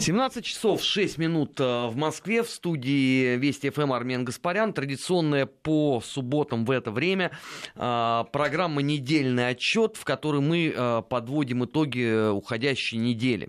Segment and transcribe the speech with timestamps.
[0.00, 4.72] 17 часов 6 минут э, в Москве, в студии Вести ФМ Армен Гаспарян.
[4.72, 7.32] Традиционная по субботам в это время
[7.74, 13.48] э, программа «Недельный отчет», в которой мы э, подводим итоги уходящей недели.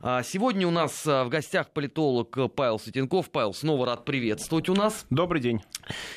[0.00, 3.30] А сегодня у нас в гостях политолог Павел Светенков.
[3.30, 5.04] Павел, снова рад приветствовать у нас.
[5.10, 5.60] Добрый день.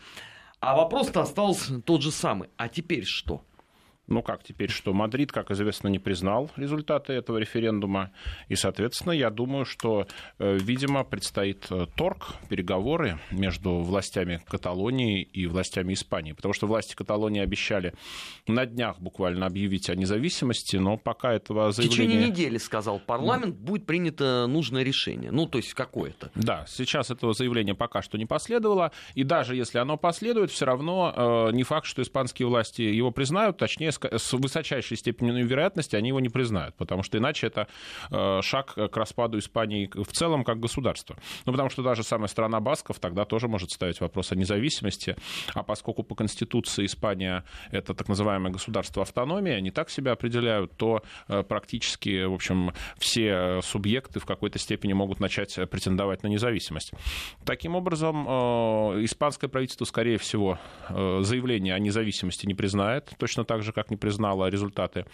[0.59, 2.49] А вопрос-то остался тот же самый.
[2.57, 3.43] А теперь что?
[4.07, 4.93] Ну как теперь что?
[4.93, 8.11] Мадрид, как известно, не признал результаты этого референдума.
[8.49, 10.07] И, соответственно, я думаю, что,
[10.39, 16.33] э, видимо, предстоит э, торг, переговоры между властями Каталонии и властями Испании.
[16.33, 17.93] Потому что власти Каталонии обещали
[18.45, 22.03] на днях буквально объявить о независимости, но пока этого заявления...
[22.03, 25.31] В течение недели, сказал парламент, будет принято нужное решение.
[25.31, 26.29] Ну, то есть какое-то.
[26.35, 28.91] Да, сейчас этого заявления пока что не последовало.
[29.15, 33.57] И даже если оно последует, все равно э, не факт, что испанские власти его признают.
[33.57, 37.67] Точнее, с высочайшей степенью вероятности они его не признают, потому что иначе это
[38.11, 41.17] э, шаг к распаду Испании в целом как государства.
[41.45, 45.15] Ну, потому что даже самая страна Басков тогда тоже может ставить вопрос о независимости,
[45.53, 51.03] а поскольку по Конституции Испания это так называемое государство автономии, они так себя определяют, то
[51.27, 56.91] э, практически, в общем, все субъекты в какой-то степени могут начать претендовать на независимость.
[57.45, 63.71] Таким образом, э, испанское правительство, скорее всего, заявление о независимости не признает, точно так же,
[63.71, 65.05] как не признала результаты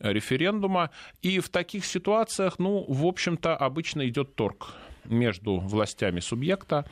[0.00, 0.90] референдума.
[1.22, 4.74] И в таких ситуациях, ну, в общем-то, обычно идет торг
[5.06, 6.86] между властями субъекта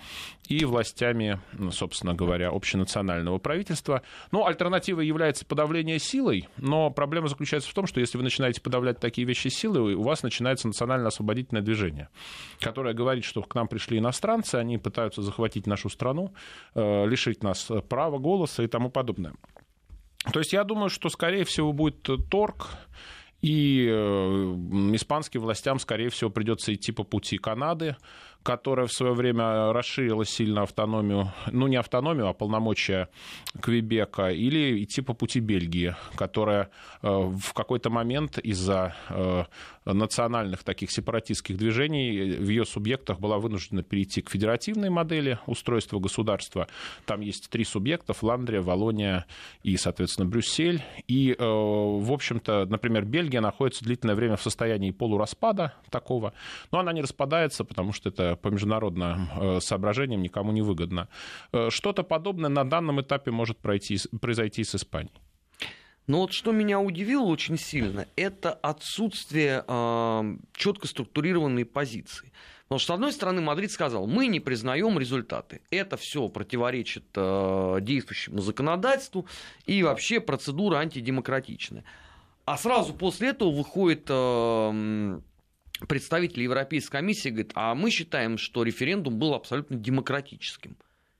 [0.48, 4.02] и властями, ну, собственно говоря, общенационального правительства.
[4.30, 9.00] Ну, альтернативой является подавление силой, но проблема заключается в том, что если вы начинаете подавлять
[9.00, 12.08] такие вещи силой, у вас начинается национально-освободительное движение,
[12.60, 16.32] которое говорит, что к нам пришли иностранцы, они пытаются захватить нашу страну,
[16.74, 19.34] э, лишить нас права голоса и тому подобное.
[20.30, 22.70] То есть я думаю, что, скорее всего, будет торг,
[23.42, 23.92] и э,
[24.94, 27.96] испанским властям, скорее всего, придется идти по пути Канады,
[28.42, 33.08] которая в свое время расширила сильно автономию, ну не автономию, а полномочия
[33.60, 36.70] Квебека, или идти по пути Бельгии, которая
[37.02, 39.44] э, в какой-то момент из-за э,
[39.84, 46.68] национальных таких сепаратистских движений в ее субъектах была вынуждена перейти к федеративной модели устройства государства.
[47.04, 49.26] Там есть три субъекта, Фландрия, Валония
[49.62, 50.82] и, соответственно, Брюссель.
[51.08, 56.32] И, э, в общем-то, например, Бельгия находится длительное время в состоянии полураспада такого,
[56.70, 61.08] но она не распадается, потому что это по международным э, соображениям никому не выгодно.
[61.52, 65.20] Э, что-то подобное на данном этапе может пройти, произойти с Испанией.
[66.06, 72.32] Но вот что меня удивило очень сильно, это отсутствие э, четко структурированной позиции.
[72.64, 75.60] Потому что, с одной стороны, Мадрид сказал, мы не признаем результаты.
[75.70, 79.26] Это все противоречит э, действующему законодательству,
[79.66, 81.84] и вообще процедура антидемократичная.
[82.46, 85.20] А сразу после этого выходит э,
[85.88, 90.76] представитель Европейской комиссии говорит, а мы считаем, что референдум был абсолютно демократическим.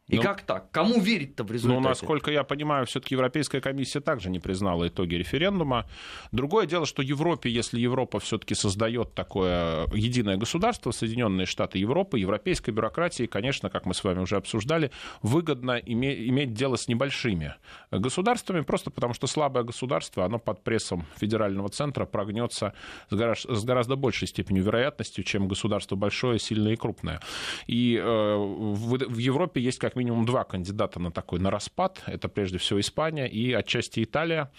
[0.08, 0.70] И ну, как так?
[0.72, 1.80] Кому верить-то в результате?
[1.80, 5.86] Ну, насколько я понимаю, все-таки Европейская комиссия также не признала итоги референдума.
[6.32, 12.72] Другое дело, что Европе, если Европа все-таки создает такое единое государство, Соединенные Штаты Европы, европейской
[12.72, 14.90] бюрократии, конечно, как мы с вами уже обсуждали,
[15.22, 17.54] выгодно иметь, иметь дело с небольшими
[17.92, 22.74] государствами, просто потому что слабое государство, оно под прессом федерального центра прогнется
[23.08, 27.20] с, гораздо, с гораздо большей степенью вероятностью, чем государство большое, сильное и крупное.
[27.68, 32.02] И э, в, в Европе есть как минимум минимум два кандидата на такой, на распад.
[32.06, 34.50] Это прежде всего Испания и отчасти Италия,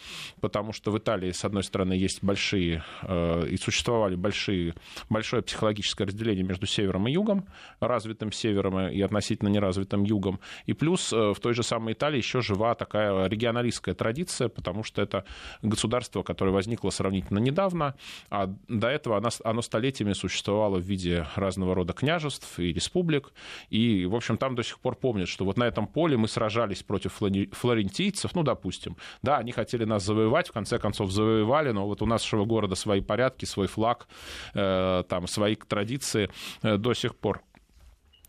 [0.41, 4.73] потому что в Италии, с одной стороны, есть большие э, и существовали большие,
[5.09, 7.45] большое психологическое разделение между севером и югом,
[7.79, 10.39] развитым севером и относительно неразвитым югом.
[10.65, 15.01] И плюс э, в той же самой Италии еще жива такая регионалистская традиция, потому что
[15.01, 15.25] это
[15.61, 17.95] государство, которое возникло сравнительно недавно,
[18.29, 23.33] а до этого оно, оно столетиями существовало в виде разного рода княжеств и республик.
[23.69, 26.83] И, в общем, там до сих пор помнят, что вот на этом поле мы сражались
[26.83, 32.01] против флорентийцев, ну, допустим, да, они хотели нас завоевать, в конце концов завоевали, но вот
[32.01, 34.07] у нашего города свои порядки, свой флаг,
[34.53, 36.29] э, там, свои традиции
[36.61, 37.41] э, до сих пор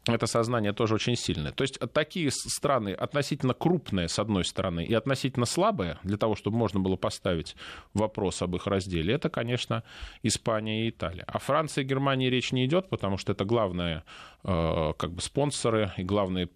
[0.07, 1.53] это сознание тоже очень сильное.
[1.53, 6.59] То есть такие страны относительно крупные, с одной стороны, и относительно слабые, для того, чтобы
[6.59, 7.57] можно было поставить
[7.95, 9.83] вопрос об их разделе, это, конечно,
[10.23, 11.25] Испания и Италия.
[11.27, 14.05] О Франции и Германии речь не идет, потому что это главные
[14.45, 16.51] э, как бы, спонсоры и главные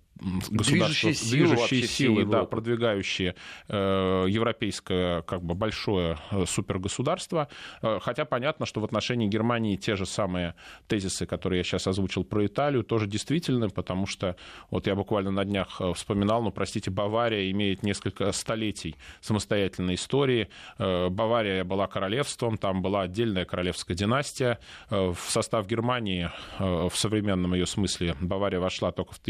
[0.51, 3.35] государства, движущие, силы, да, продвигающие
[3.69, 7.49] э, европейское как бы большое э, супергосударство.
[7.83, 10.55] Э, хотя понятно, что в отношении Германии те же самые
[10.87, 14.37] тезисы, которые я сейчас озвучил про Италию, тоже действительны, потому что
[14.71, 20.49] вот я буквально на днях э, вспоминал, ну, простите, Бавария имеет несколько столетий самостоятельной истории.
[20.79, 24.59] Э, Бавария была королевством, там была отдельная королевская династия.
[24.91, 29.21] Э, в состав Германии в современном ее смысле Бавария вошла только в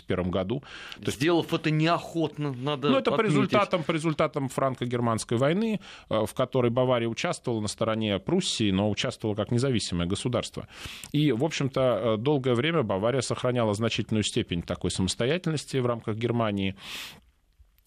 [0.00, 0.62] 1871 году.
[1.04, 6.70] То Сделав это неохотно, надо Ну, это по результатам, по результатам франко-германской войны, в которой
[6.70, 10.68] Бавария участвовала на стороне Пруссии, но участвовала как независимое государство.
[11.12, 16.76] И, в общем-то, долгое время Бавария сохраняла значительную степень такой самостоятельности в рамках Германии.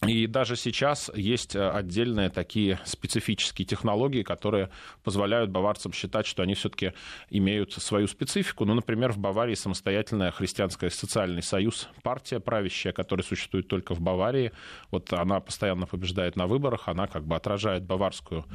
[0.06, 4.70] И даже сейчас есть э, отдельные такие специфические технологии, которые
[5.04, 6.94] позволяют баварцам считать, что они все-таки
[7.28, 8.64] имеют свою специфику.
[8.64, 14.52] Ну, например, в Баварии самостоятельная христианская социальный союз, партия правящая, которая существует только в Баварии.
[14.90, 18.46] Вот она постоянно побеждает на выборах, она как бы отражает баварскую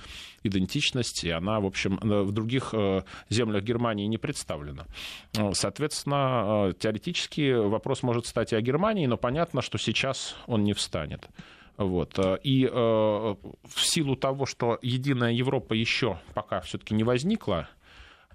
[0.42, 4.86] идентичность, и она, в общем, в других э, землях Германии не представлена.
[5.54, 10.74] Соответственно, э, теоретически вопрос может стать и о Германии, но понятно, что сейчас он не
[10.74, 11.30] встанет.
[11.78, 12.18] Вот.
[12.20, 13.36] Э, и э, в
[13.76, 17.68] силу того, что единая Европа еще пока все-таки не возникла,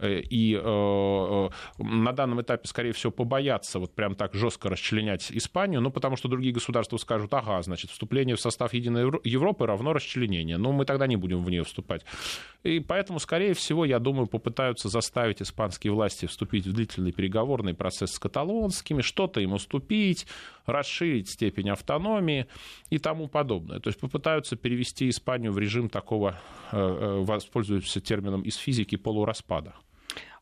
[0.00, 5.30] Э, и э, э, на данном этапе, скорее всего, побоятся вот прям так жестко расчленять
[5.30, 9.92] Испанию, ну, потому что другие государства скажут, ага, значит, вступление в состав Единой Европы равно
[9.92, 12.04] расчленение, но мы тогда не будем в нее вступать.
[12.62, 18.12] И поэтому, скорее всего, я думаю, попытаются заставить испанские власти вступить в длительный переговорный процесс
[18.12, 20.26] с каталонскими, что-то им уступить,
[20.72, 22.46] расширить степень автономии
[22.90, 23.80] и тому подобное.
[23.80, 26.40] То есть попытаются перевести Испанию в режим такого,
[26.72, 29.74] воспользуются термином из физики, полураспада.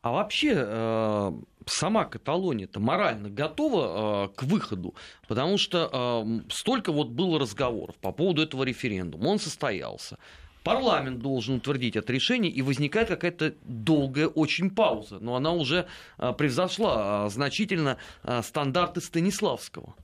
[0.01, 1.31] А вообще э,
[1.65, 4.95] сама Каталония-то морально готова э, к выходу,
[5.27, 10.17] потому что э, столько вот было разговоров по поводу этого референдума, он состоялся.
[10.63, 15.87] Парламент должен утвердить это решение, и возникает какая-то долгая очень пауза, но она уже
[16.17, 17.97] превзошла значительно
[18.43, 19.95] стандарты Станиславского.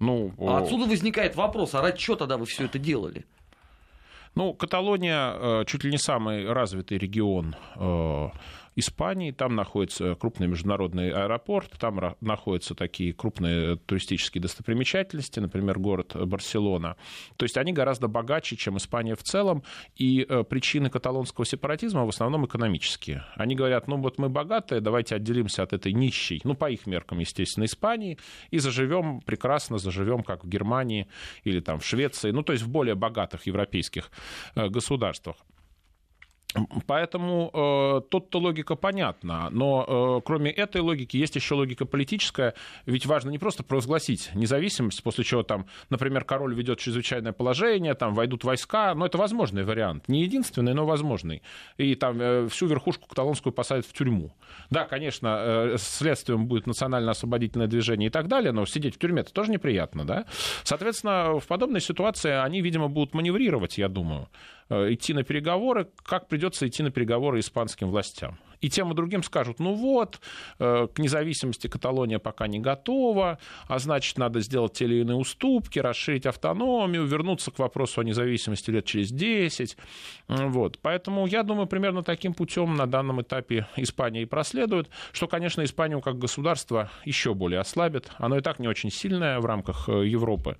[0.00, 3.24] Ну, а отсюда возникает вопрос, а ради чего тогда вы все это делали?
[4.34, 7.54] Ну, Каталония чуть ли не самый развитый регион
[8.76, 9.30] Испании.
[9.30, 16.96] Там находится крупный международный аэропорт, там находятся такие крупные туристические достопримечательности, например, город Барселона.
[17.36, 19.62] То есть они гораздо богаче, чем Испания в целом,
[19.96, 23.24] и э, причины каталонского сепаратизма в основном экономические.
[23.34, 27.18] Они говорят, ну вот мы богатые, давайте отделимся от этой нищей, ну по их меркам,
[27.18, 28.18] естественно, Испании,
[28.50, 31.08] и заживем прекрасно, заживем как в Германии
[31.44, 34.10] или там в Швеции, ну то есть в более богатых европейских
[34.54, 35.36] э, государствах.
[36.86, 39.48] Поэтому э, тут-то логика понятна.
[39.50, 42.54] Но э, кроме этой логики есть еще логика политическая.
[42.86, 48.14] Ведь важно не просто провозгласить независимость, после чего там, например, король ведет чрезвычайное положение, там
[48.14, 48.94] войдут войска.
[48.94, 50.08] Но это возможный вариант.
[50.08, 51.42] Не единственный, но возможный.
[51.76, 54.32] И там э, всю верхушку каталонскую посадят в тюрьму.
[54.70, 59.32] Да, конечно, э, следствием будет национально-освободительное движение и так далее, но сидеть в тюрьме это
[59.32, 60.24] тоже неприятно, да?
[60.64, 64.28] Соответственно, в подобной ситуации они, видимо, будут маневрировать, я думаю.
[64.70, 69.22] Э, идти на переговоры, как придется идти на переговоры испанским властям и тем и другим
[69.22, 70.20] скажут, ну вот,
[70.58, 75.78] э, к независимости Каталония пока не готова, а значит, надо сделать те или иные уступки,
[75.78, 79.76] расширить автономию, вернуться к вопросу о независимости лет через 10.
[80.28, 80.78] Вот.
[80.82, 86.00] Поэтому я думаю, примерно таким путем на данном этапе Испания и проследует, что, конечно, Испанию
[86.00, 88.10] как государство еще более ослабит.
[88.18, 90.56] Оно и так не очень сильное в рамках э, Европы.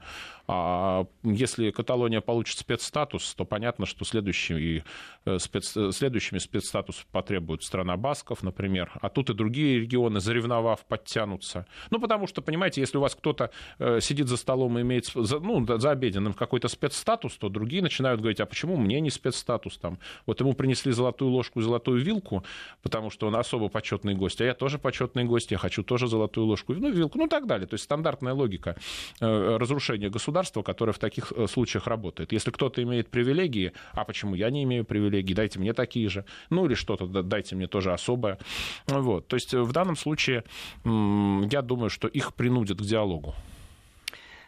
[0.52, 4.82] А если Каталония получит спецстатус, то понятно, что следующий,
[5.24, 10.84] э, спец, следующими спецстатус потребует страна на Басков, например, а тут и другие регионы, заревновав,
[10.86, 11.66] подтянутся.
[11.90, 15.66] Ну, потому что, понимаете, если у вас кто-то э, сидит за столом и имеет ну,
[15.78, 19.98] за обеденным какой-то спецстатус, то другие начинают говорить, а почему мне не спецстатус там?
[20.26, 22.44] Вот ему принесли золотую ложку и золотую вилку,
[22.82, 26.46] потому что он особо почетный гость, а я тоже почетный гость, я хочу тоже золотую
[26.46, 27.66] ложку, ну, вилку, ну, и так далее.
[27.66, 28.76] То есть стандартная логика
[29.20, 32.32] э, разрушения государства, которая в таких э, случаях работает.
[32.32, 36.66] Если кто-то имеет привилегии, а почему я не имею привилегий, дайте мне такие же, ну,
[36.66, 38.38] или что-то, дайте мне тоже тоже особое.
[38.86, 39.26] Вот.
[39.28, 40.44] То есть в данном случае
[40.84, 43.34] я думаю, что их принудят к диалогу.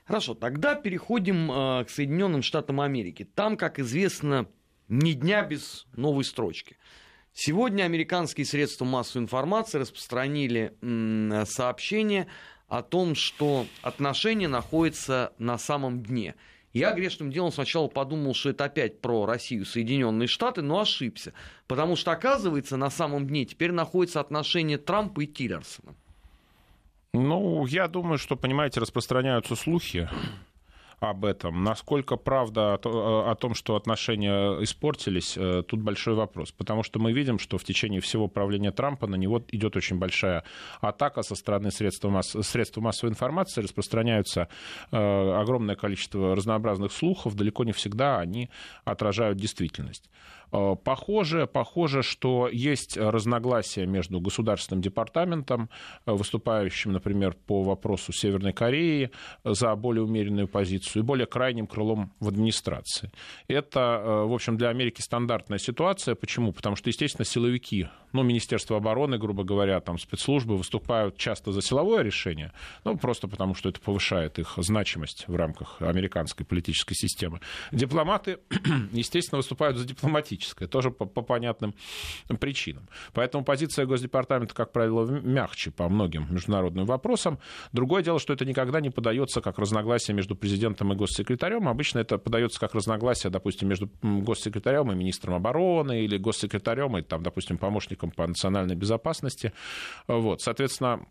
[0.04, 3.26] Хорошо, тогда переходим э, к Соединенным Штатам Америки.
[3.34, 4.46] Там, как известно,
[4.88, 6.76] ни дня без новой строчки.
[7.32, 10.74] Сегодня американские средства массовой информации распространили
[11.46, 12.26] сообщение
[12.68, 16.34] о том, что отношения находятся на самом дне.
[16.72, 21.34] Я грешным делом сначала подумал, что это опять про Россию, Соединенные Штаты, но ошибся.
[21.66, 25.94] Потому что, оказывается, на самом дне теперь находится отношение Трампа и Тиллерсона.
[27.12, 30.08] Ну, я думаю, что, понимаете, распространяются слухи
[31.02, 31.64] об этом.
[31.64, 36.52] Насколько правда о том, что отношения испортились, э, тут большой вопрос.
[36.52, 40.44] Потому что мы видим, что в течение всего правления Трампа на него идет очень большая
[40.80, 42.36] атака со стороны средств, масс...
[42.42, 43.62] средств массовой информации.
[43.62, 44.48] Распространяются
[44.92, 47.34] э, огромное количество разнообразных слухов.
[47.34, 48.48] Далеко не всегда они
[48.84, 50.08] отражают действительность.
[50.52, 55.70] Э, похоже, похоже, что есть разногласия между государственным департаментом,
[56.04, 59.10] э, выступающим, например, по вопросу Северной Кореи
[59.44, 63.10] за более умеренную позицию, и более крайним крылом в администрации.
[63.48, 66.14] Это, э, в общем, для Америки стандартная ситуация.
[66.14, 66.52] Почему?
[66.52, 72.02] Потому что, естественно, силовики, ну, Министерство обороны, грубо говоря, там спецслужбы выступают часто за силовое
[72.02, 72.52] решение,
[72.84, 77.40] ну, просто потому что это повышает их значимость в рамках американской политической системы.
[77.70, 78.38] Дипломаты,
[78.92, 81.74] естественно, выступают за дипломатическую политическое, тоже по, по понятным
[82.40, 82.88] причинам.
[83.12, 87.38] Поэтому позиция Госдепартамента, как правило, мягче по многим международным вопросам.
[87.72, 91.68] Другое дело, что это никогда не подается как разногласие между президентом и госсекретарем.
[91.68, 97.22] Обычно это подается как разногласие, допустим, между госсекретарем и министром обороны или госсекретарем и, там,
[97.22, 99.52] допустим, помощником по национальной безопасности.
[100.08, 100.40] Вот.
[100.40, 101.06] Соответственно,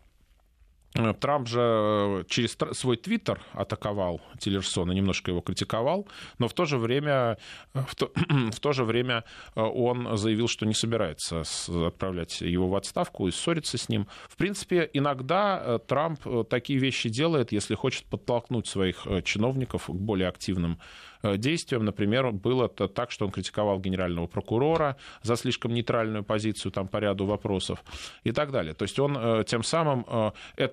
[1.20, 6.06] Трамп же э, через свой твиттер атаковал Тиллерсона, немножко его критиковал,
[6.38, 7.38] но в то же время,
[7.72, 8.12] э, в то,
[8.52, 11.42] в то же время он заявил, что не собирается
[11.86, 14.06] отправлять его в отставку и ссориться с ним.
[14.28, 20.78] В принципе, иногда Трамп такие вещи делает, если хочет подтолкнуть своих чиновников к более активным
[21.22, 21.84] Э, действиям.
[21.84, 26.96] Например, было это так, что он критиковал генерального прокурора за слишком нейтральную позицию там, по
[26.96, 27.84] ряду вопросов
[28.24, 28.74] и так далее.
[28.74, 30.32] То есть он э, тем самым, э,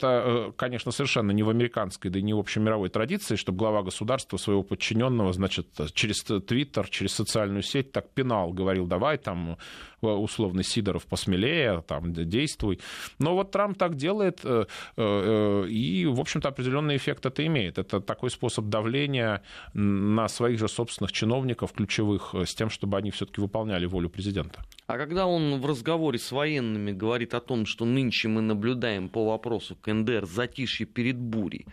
[0.09, 4.37] это, конечно, совершенно не в американской, да и не в общемировой традиции, чтобы глава государства
[4.37, 9.57] своего подчиненного, значит, через Твиттер, через социальную сеть так пинал, говорил, давай там
[10.01, 12.79] условно Сидоров посмелее, там, действуй.
[13.19, 14.65] Но вот Трамп так делает, э,
[14.97, 17.77] э, и, в общем-то, определенный эффект это имеет.
[17.77, 19.41] Это такой способ давления
[19.73, 24.63] на своих же собственных чиновников ключевых с тем, чтобы они все-таки выполняли волю президента.
[24.87, 29.25] А когда он в разговоре с военными говорит о том, что нынче мы наблюдаем по
[29.25, 31.65] вопросу КНДР затишье перед бурей,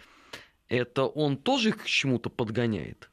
[0.68, 3.10] это он тоже к чему-то подгоняет?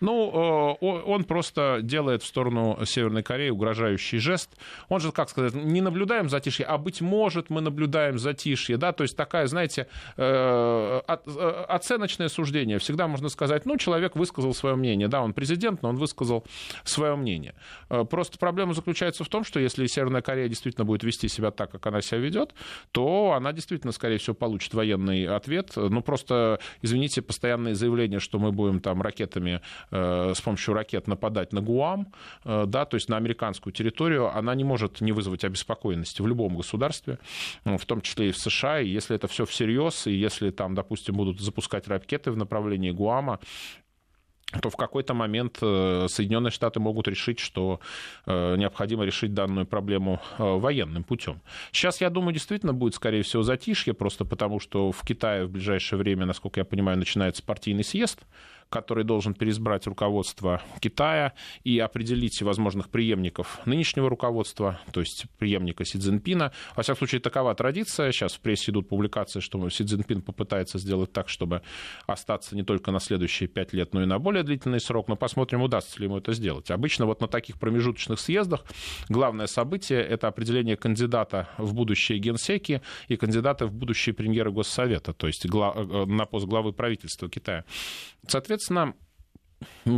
[0.00, 4.50] Ну, э, он просто делает в сторону Северной Кореи угрожающий жест.
[4.88, 9.02] Он же, как сказать, не наблюдаем затишье, а, быть может, мы наблюдаем затишье, да, то
[9.02, 9.86] есть такая, знаете,
[10.16, 12.78] э, э, оценочное суждение.
[12.78, 16.44] Всегда можно сказать, ну, человек высказал свое мнение, да, он президент, но он высказал
[16.82, 17.54] свое мнение.
[18.10, 21.86] Просто проблема заключается в том, что если Северная Корея действительно будет вести себя так, как
[21.86, 22.52] она себя ведет,
[22.92, 25.72] то она действительно, скорее всего, получит военный ответ.
[25.76, 29.60] Ну, просто, извините, постоянные заявления, что мы будем там ракетами
[29.90, 32.12] с помощью ракет нападать на Гуам,
[32.44, 36.56] э, да, то есть на американскую территорию, она не может не вызвать обеспокоенности в любом
[36.56, 37.18] государстве,
[37.64, 38.80] э, в том числе и в США.
[38.80, 43.40] И если это все всерьез, и если там, допустим, будут запускать ракеты в направлении Гуама,
[44.62, 47.80] то в какой-то момент Соединенные Штаты могут решить, что
[48.26, 51.40] необходимо решить данную проблему военным путем.
[51.72, 55.98] Сейчас, я думаю, действительно будет, скорее всего, затишье, просто потому что в Китае в ближайшее
[55.98, 58.20] время, насколько я понимаю, начинается партийный съезд,
[58.74, 65.96] который должен переизбрать руководство Китая и определить возможных преемников нынешнего руководства, то есть преемника Си
[65.96, 66.50] Цзиньпина.
[66.74, 68.10] Во всяком случае, такова традиция.
[68.10, 71.62] Сейчас в прессе идут публикации, что Си Цзиньпин попытается сделать так, чтобы
[72.08, 75.06] остаться не только на следующие пять лет, но и на более длительный срок.
[75.06, 76.72] Но посмотрим, удастся ли ему это сделать.
[76.72, 78.64] Обычно вот на таких промежуточных съездах
[79.08, 85.28] главное событие— это определение кандидата в будущие генсеки и кандидата в будущие премьеры Госсовета, то
[85.28, 87.64] есть э, на пост главы правительства Китая.
[88.26, 88.63] Соответственно,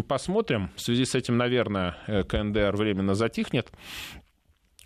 [0.08, 0.70] посмотрим.
[0.76, 3.70] В связи с этим, наверное, э, КНДР временно затихнет.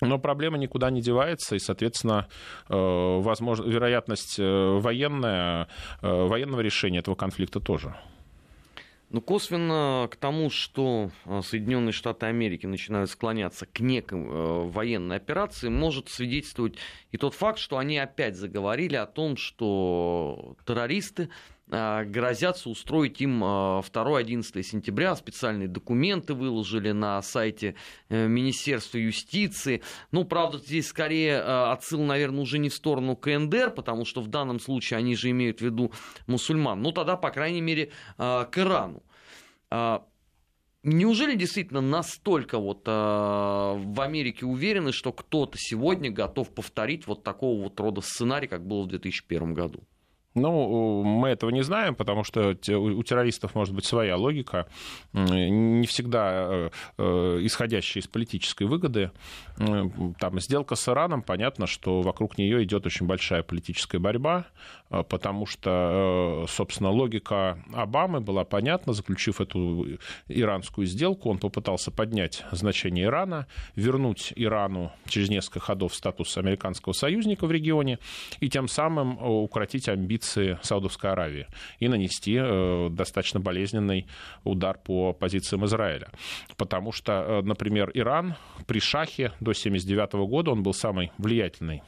[0.01, 2.27] Но проблема никуда не девается, и, соответственно,
[2.69, 5.69] э, возможно, вероятность э, военная,
[6.01, 7.95] военного решения этого конфликта тоже.
[9.11, 11.11] Ну, косвенно к тому, что
[11.43, 14.21] Соединенные Штаты Америки начинают склоняться к некой
[14.71, 16.77] военной операции, может свидетельствовать
[17.11, 21.29] и тот факт, что они опять заговорили о том, что террористы
[21.71, 25.17] грозятся устроить им 2-11 а, сентября.
[25.17, 27.77] Специальные документы выложили на сайте
[28.09, 29.83] э, Министерства юстиции.
[30.13, 34.29] Ну, правда, здесь скорее а, отсыл, наверное, уже не в сторону КНДР, потому что в
[34.29, 35.93] данном случае они же имеют в виду
[36.27, 36.83] мусульман.
[36.83, 39.03] Ну, тогда, по крайней мере, к Ирану.
[40.83, 47.65] Неужели действительно настолько вот э, в Америке уверены, что кто-то сегодня готов повторить вот такого
[47.65, 49.85] вот рода сценарий, как было в 2001 году?
[50.35, 54.69] Ну, мы этого не знаем, потому что у террористов может быть своя логика,
[55.13, 59.11] не всегда э, э, исходящая из политической выгоды.
[59.57, 64.47] Там сделка с Ираном, понятно, что вокруг нее идет очень большая политическая борьба,
[64.91, 68.93] э, потому что, собственно, логика Обамы была понятна.
[68.93, 76.39] Заключив эту иранскую сделку, он попытался поднять значение Ирана, вернуть Ирану через несколько ходов статус
[76.39, 77.99] американского союзника в регионе
[78.39, 81.47] и тем самым укротить амбиции позиции Саудовской Аравии
[81.79, 84.07] и нанести э, достаточно болезненный
[84.45, 86.09] удар по позициям Израиля.
[86.57, 88.35] Потому что, э, например, Иран
[88.67, 91.83] при Шахе до 1979 года он был самый влиятельный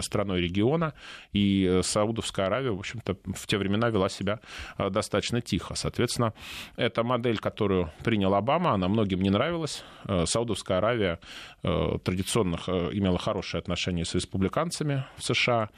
[0.00, 0.94] страной региона,
[1.32, 4.40] и э, Саудовская Аравия, в общем-то, в те времена вела себя
[4.78, 5.74] э, достаточно тихо.
[5.74, 6.34] Соответственно,
[6.76, 9.84] эта модель, которую принял Обама, она многим не нравилась.
[10.24, 11.20] Саудовская Аравия
[11.62, 12.56] традиционно
[12.92, 15.68] имела хорошие отношения с республиканцами в США.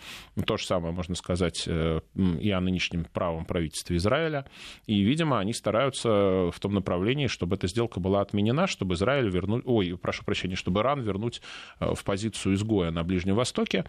[0.47, 4.47] То же самое можно сказать и о нынешнем правом правительстве Израиля.
[4.87, 9.65] И, видимо, они стараются в том направлении, чтобы эта сделка была отменена, чтобы Израиль вернуть...
[9.67, 11.43] Ой, прошу прощения, чтобы Иран вернуть
[11.81, 13.82] в позицию изгоя на Ближнем Востоке,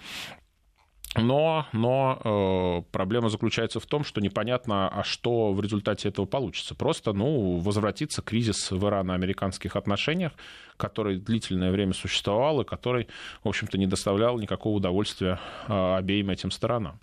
[1.16, 6.74] но, но э, проблема заключается в том, что непонятно, а что в результате этого получится.
[6.74, 10.32] Просто ну, возвратится кризис в ирано-американских отношениях,
[10.76, 13.08] который длительное время существовал и который,
[13.44, 17.00] в общем-то, не доставлял никакого удовольствия э, обеим этим сторонам.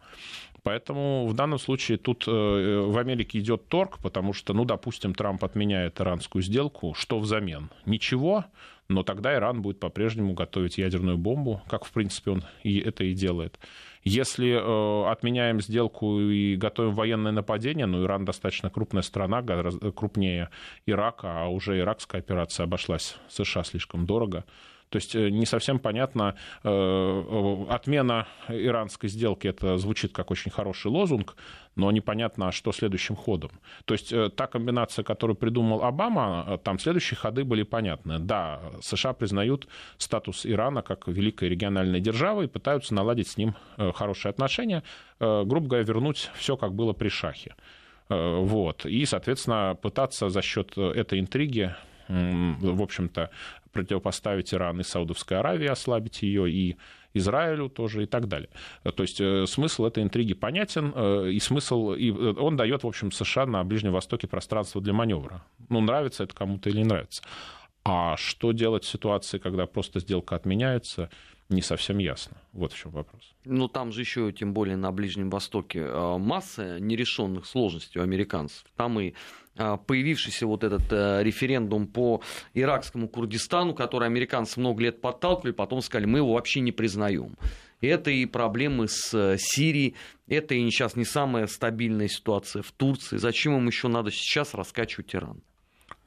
[0.62, 5.44] Поэтому в данном случае тут э, в Америке идет торг, потому что, ну, допустим, Трамп
[5.44, 7.70] отменяет иранскую сделку, что взамен?
[7.87, 8.44] Ничего,
[8.90, 13.14] но тогда Иран будет по-прежнему готовить ядерную бомбу, как, в принципе, он и это и
[13.14, 13.59] делает.
[14.02, 20.50] Если э, отменяем сделку и готовим военное нападение, ну, Иран достаточно крупная страна, гораздо крупнее
[20.87, 24.44] Ирака, а уже иракская операция обошлась США слишком дорого.
[24.90, 30.88] То есть э, не совсем понятно, э, отмена иранской сделки, это звучит как очень хороший
[30.88, 31.37] лозунг,
[31.76, 33.52] но непонятно, а что следующим ходом.
[33.85, 38.18] То есть э, та комбинация, которую придумал Обама, там следующие ходы были понятны.
[38.18, 43.54] Да, США признают статус Ирана как великой региональной державы и пытаются наладить с ним
[43.94, 44.82] хорошие отношения,
[45.18, 47.54] грубо говоря, вернуть все, как было при Шахе.
[48.09, 48.87] Вот.
[48.87, 51.75] И, соответственно, пытаться за счет этой интриги
[52.10, 53.30] в общем-то,
[53.73, 56.76] противопоставить Иран и Саудовской Аравии, ослабить ее, и
[57.15, 58.50] Израилю тоже и так далее.
[58.83, 62.87] То есть э, смысл этой интриги понятен, э, и смысл, и э, он дает, в
[62.87, 65.43] общем, США на Ближнем Востоке пространство для маневра.
[65.69, 67.23] Ну, нравится это кому-то или не нравится.
[67.85, 71.11] А что делать в ситуации, когда просто сделка отменяется,
[71.50, 72.36] не совсем ясно.
[72.52, 73.34] Вот в чем вопрос.
[73.45, 78.65] Ну, там же еще, тем более на Ближнем Востоке, масса нерешенных сложностей у американцев.
[78.76, 79.15] Там и
[79.56, 82.23] а, появившийся вот этот э, референдум по
[82.54, 87.36] иракскому Курдистану, который американцы много лет подталкивали, потом сказали, мы его вообще не признаем.
[87.80, 89.97] Это и проблемы с э, Сирией,
[90.28, 93.17] это и сейчас не самая стабильная ситуация в Турции.
[93.17, 95.43] Зачем им еще надо сейчас раскачивать Иран?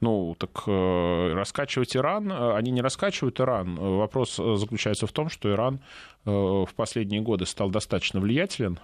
[0.04, 3.76] Ну, так э, раскачивать Иран, э, они не раскачивают Иран.
[3.76, 5.80] Вопрос заключается в том, что Иран
[6.26, 8.78] э, в последние годы стал достаточно влиятелен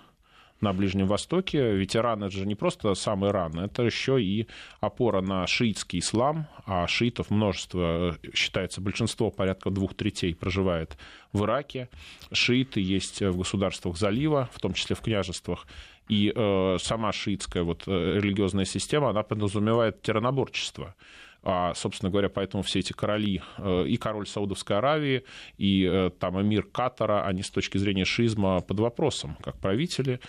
[0.62, 1.74] на Ближнем Востоке.
[1.74, 4.46] Ведь Иран это же не просто сам Иран, это еще и
[4.80, 10.96] опора на шиитский ислам, а шиитов множество, считается большинство, порядка двух третей проживает
[11.35, 11.90] в Ираке.
[12.33, 15.66] Шииты есть в государствах залива, в том числе в княжествах.
[16.11, 20.96] И э, сама шиитская вот, э, религиозная система, она подразумевает тираноборчество.
[21.42, 25.23] А, собственно говоря, поэтому все эти короли, э, и король Саудовской Аравии,
[25.57, 30.20] и э, там эмир Катара, они с точки зрения шизма под вопросом, как правители,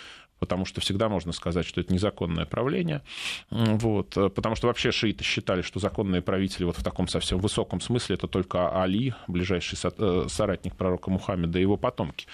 [0.42, 3.02] потому что всегда можно сказать, что это незаконное правление.
[3.50, 7.80] Вот, э, потому что вообще шииты считали, что законные правители вот в таком совсем высоком
[7.80, 12.26] смысле это только Али, ближайший э, соратник пророка Мухаммеда и его потомки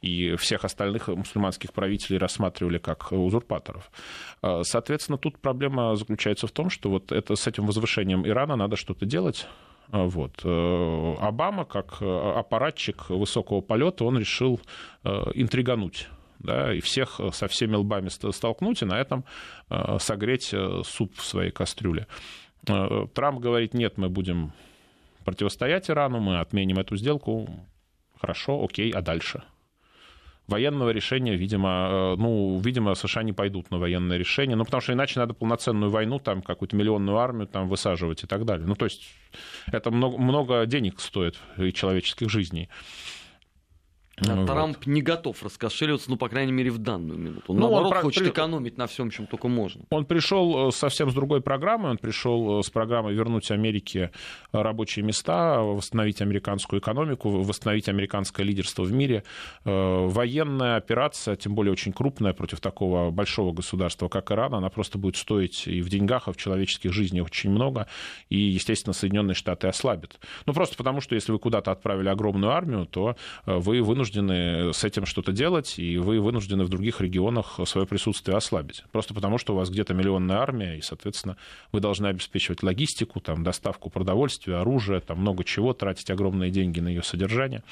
[0.00, 3.92] и всех остальных мусульманских правителей рассматривали как узурпаторов.
[4.42, 8.74] Э, соответственно, тут проблема заключается в том, что вот это, с этим возвышением Ирана надо
[8.74, 9.46] что-то делать.
[9.86, 10.44] Вот.
[10.44, 14.60] Обама, как аппаратчик высокого полета, он решил
[15.04, 16.08] интригануть
[16.42, 19.24] да, и всех э, со всеми лбами столкнуть и на этом
[19.70, 22.06] э, согреть э, суп в своей кастрюле.
[22.64, 24.52] Трамп говорит, нет, мы будем
[25.24, 27.48] противостоять Ирану, мы отменим эту сделку.
[28.20, 29.42] Хорошо, окей, а дальше?
[30.46, 35.18] Военного решения, видимо, ну, видимо, США не пойдут на военное решение, ну, потому что иначе
[35.18, 38.66] надо полноценную войну, там, какую-то миллионную армию там высаживать и так далее.
[38.66, 39.08] Ну, то есть
[39.66, 42.68] это много, много денег стоит и человеческих жизней.
[44.26, 44.86] Ну, Трамп вот.
[44.86, 47.52] не готов раскошеливаться, ну, по крайней мере, в данную минуту.
[47.52, 48.30] Он, ну, наоборот, он хочет при...
[48.30, 49.82] экономить на всем, чем только можно.
[49.90, 51.90] Он пришел э, совсем с другой программой.
[51.90, 54.10] Он пришел э, с программой вернуть Америке
[54.52, 59.24] рабочие места, восстановить американскую экономику, восстановить американское лидерство в мире.
[59.64, 64.98] Э, военная операция, тем более очень крупная, против такого большого государства, как Иран, она просто
[64.98, 67.86] будет стоить и в деньгах, и в человеческих жизнях очень много.
[68.28, 70.20] И, естественно, Соединенные Штаты ослабят.
[70.46, 74.84] Ну, просто потому, что если вы куда-то отправили огромную армию, то вы вынуждены вынуждены с
[74.84, 78.84] этим что-то делать, и вы вынуждены в других регионах свое присутствие ослабить.
[78.92, 81.36] Просто потому, что у вас где-то миллионная армия, и, соответственно,
[81.72, 86.88] вы должны обеспечивать логистику, там, доставку продовольствия, оружия, там, много чего, тратить огромные деньги на
[86.88, 87.62] ее содержание.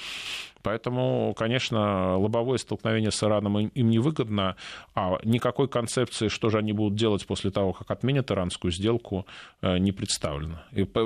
[0.63, 4.57] Поэтому, конечно, лобовое столкновение с Ираном им невыгодно,
[4.95, 9.27] а никакой концепции, что же они будут делать после того, как отменят иранскую сделку,
[9.63, 10.61] э, не представлено.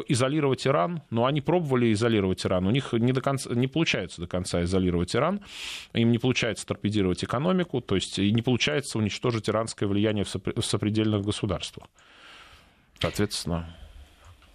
[0.08, 4.26] Изолировать Иран, ну, они пробовали изолировать Иран, у них не, до конца, не получается до
[4.26, 5.40] конца изолировать Иран,
[5.92, 11.88] им не получается торпедировать экономику, то есть не получается уничтожить иранское влияние в сопредельных государствах.
[13.00, 13.76] Соответственно,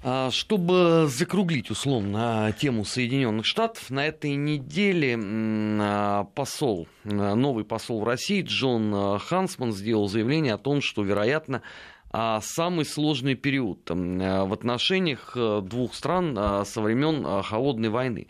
[0.01, 7.99] а, чтобы закруглить условно тему Соединенных Штатов, на этой неделе а, посол, а, новый посол
[7.99, 11.63] в России Джон Хансман сделал заявление о том, что, вероятно,
[12.11, 18.27] самый сложный период в отношениях э, двух стран со времен Холодной войны.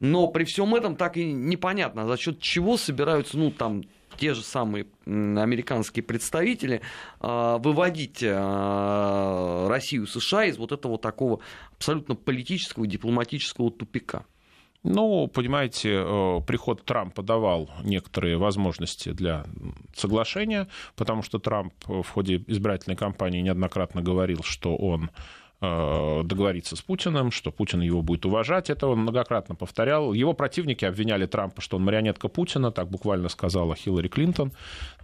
[0.00, 3.82] Но при всем этом так и непонятно, за счет чего собираются, ну, там,
[4.18, 6.80] те же самые американские представители
[7.20, 11.40] а, выводить а, Россию США из вот этого такого
[11.76, 14.24] абсолютно политического и дипломатического тупика.
[14.88, 19.44] Ну, понимаете, э, приход Трампа давал некоторые возможности для
[19.94, 25.10] соглашения, потому что Трамп в ходе избирательной кампании неоднократно говорил, что он
[25.62, 28.68] Э, договориться с Путиным, что Путин его будет уважать.
[28.68, 30.12] Это он многократно повторял.
[30.12, 34.52] Его противники обвиняли Трампа, что он марионетка Путина, так буквально сказала Хиллари Клинтон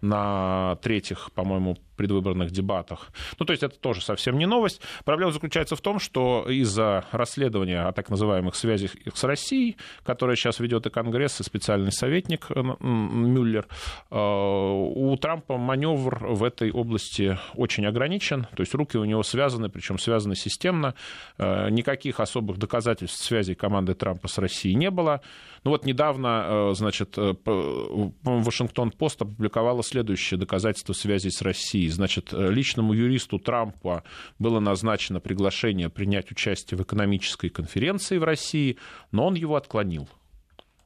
[0.03, 3.09] на третьих, по-моему, предвыборных дебатах.
[3.39, 4.81] Ну, то есть это тоже совсем не новость.
[5.05, 10.61] Проблема заключается в том, что из-за расследования о так называемых связях с Россией, которое сейчас
[10.61, 13.67] ведет и Конгресс, и специальный советник э, Мюллер,
[14.11, 18.47] э, у Трампа маневр в этой области очень ограничен.
[18.55, 20.95] То есть руки у него связаны, причем связаны системно.
[21.39, 25.21] Э, никаких особых доказательств связи команды Трампа с Россией не было.
[25.65, 31.82] Ну вот недавно, значит, Вашингтон-Пост опубликовала следующее доказательство связи с Россией.
[31.89, 34.05] Значит, э, личному юристу Трампа
[34.39, 38.79] было назначено приглашение принять участие в экономической конференции в России,
[39.11, 40.09] но он его отклонил.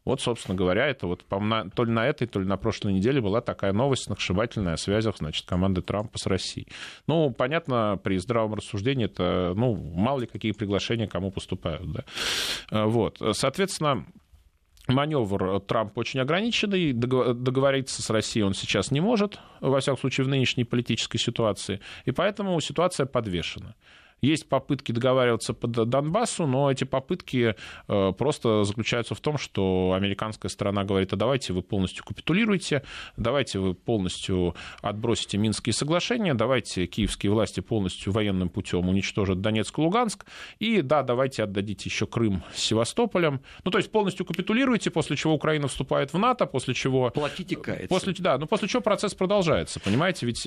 [0.07, 3.41] Вот, собственно говоря, это вот то ли на этой, то ли на прошлой неделе была
[3.41, 6.69] такая новость сногсшибательная о связях, значит, команды Трампа с Россией.
[7.09, 12.05] Ну, понятно, при здравом рассуждении это, ну, мало ли какие приглашения кому поступают, да.
[12.71, 14.07] Э, вот, соответственно,
[14.87, 20.29] маневр Трампа очень ограниченный, договориться с Россией он сейчас не может, во всяком случае, в
[20.29, 23.75] нынешней политической ситуации, и поэтому ситуация подвешена.
[24.23, 27.55] Есть попытки договариваться по Донбассу, но эти попытки
[27.89, 32.83] э, просто заключаются в том, что американская сторона говорит, а давайте вы полностью капитулируете,
[33.17, 39.83] давайте вы полностью отбросите Минские соглашения, давайте киевские власти полностью военным путем уничтожат Донецк и
[39.83, 40.25] Луганск,
[40.61, 43.41] и да, давайте отдадите еще Крым с Севастополем.
[43.65, 47.11] Ну, то есть полностью капитулируете, после чего Украина вступает в НАТО, после чего...
[47.11, 47.89] Платите кается.
[47.89, 50.47] После, да, ну после чего процесс продолжается, понимаете, ведь...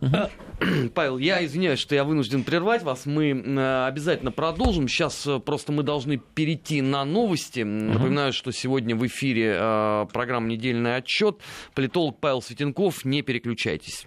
[0.00, 0.88] Угу.
[0.94, 4.88] Павел, я извиняюсь, что я вынужден прервать вас мы э, обязательно продолжим.
[4.88, 7.60] Сейчас э, просто мы должны перейти на новости.
[7.60, 11.38] Напоминаю, что сегодня в эфире э, программа «Недельный отчет».
[11.74, 13.04] Политолог Павел Светенков.
[13.04, 14.06] Не переключайтесь.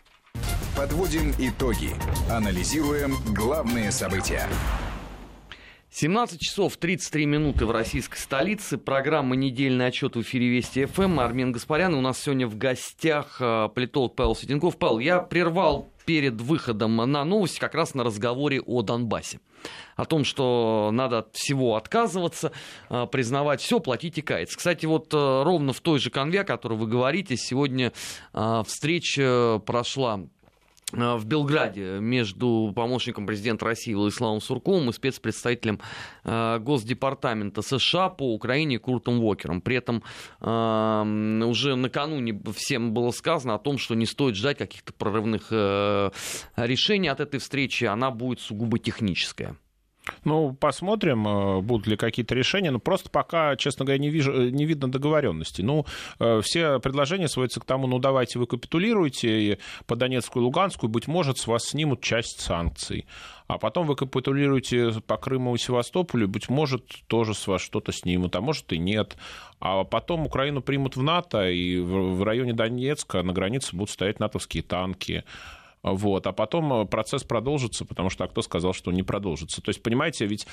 [0.75, 1.91] Подводим итоги.
[2.29, 4.47] Анализируем главные события.
[5.89, 8.77] 17 часов 33 минуты в российской столице.
[8.77, 11.19] Программа «Недельный отчет» в эфире Вести ФМ.
[11.19, 11.93] Армен Гаспарян.
[11.93, 13.37] У нас сегодня в гостях
[13.75, 14.77] политолог Павел Светенков.
[14.77, 19.39] Павел, я прервал перед выходом на новости как раз на разговоре о Донбассе.
[19.95, 22.51] О том, что надо от всего отказываться,
[22.89, 24.57] а, признавать все, платить и каяться.
[24.57, 27.93] Кстати, вот э, ровно в той же конве, о которой вы говорите, сегодня
[28.33, 30.40] а, встреча прошла Э,
[30.91, 35.79] в Белграде между помощником президента России Владиславом Сурковым и спецпредставителем
[36.23, 39.61] э, Госдепартамента США по Украине Куртом Уокером.
[39.61, 40.03] При этом
[40.39, 47.07] э, уже накануне всем было сказано о том, что не стоит ждать каких-то прорывных решений
[47.07, 49.55] от этой встречи, она будет сугубо техническая.
[50.23, 52.71] Ну, посмотрим, э, будут ли какие-то решения.
[52.71, 55.61] Но просто пока, честно говоря, не, вижу, э, не видно договоренности.
[55.61, 55.85] Ну,
[56.19, 61.07] э, все предложения сводятся к тому, ну, давайте вы капитулируете по Донецкую и Луганскую, быть
[61.07, 63.05] может, с вас снимут часть санкций.
[63.47, 68.35] А потом вы капитулируете по Крыму и Севастополю, быть может, тоже с вас что-то снимут,
[68.35, 69.17] а может и нет.
[69.59, 74.63] А потом Украину примут в НАТО, и в районе Донецка на границе будут стоять натовские
[74.63, 75.25] танки.
[75.83, 76.27] Вот.
[76.27, 79.61] А потом э, процесс продолжится, потому что а кто сказал, что не продолжится.
[79.61, 80.45] То есть, понимаете, ведь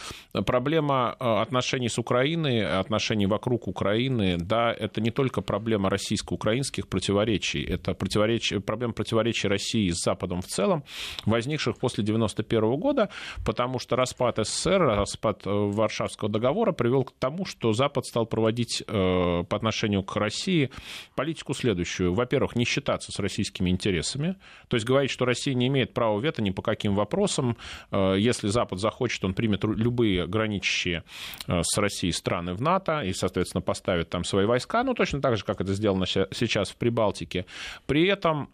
[0.47, 7.63] проблема э, отношений с Украиной, отношений вокруг Украины, да, это не только проблема российско-украинских противоречий,
[7.63, 10.85] это противоречие, проблема противоречий России с Западом в целом,
[11.27, 13.11] возникших после 1991 года,
[13.45, 18.83] потому что распад СССР, распад э, Варшавского договора привел к тому, что Запад стал проводить
[18.87, 20.71] по отношению к России
[21.15, 22.15] политику следующую.
[22.15, 24.37] Во-первых, не считаться с российскими интересами,
[24.69, 27.57] то есть говорить, что Россия не имеет права вето ни по каким вопросам.
[27.91, 31.03] Э, если Запад захочет, он примет любые граничащие
[31.49, 35.37] э, с Россией страны в НАТО и, соответственно, поставит там свои войска, ну, точно так
[35.37, 37.47] же, как это сделано сейчас в Прибалтике.
[37.87, 38.49] При этом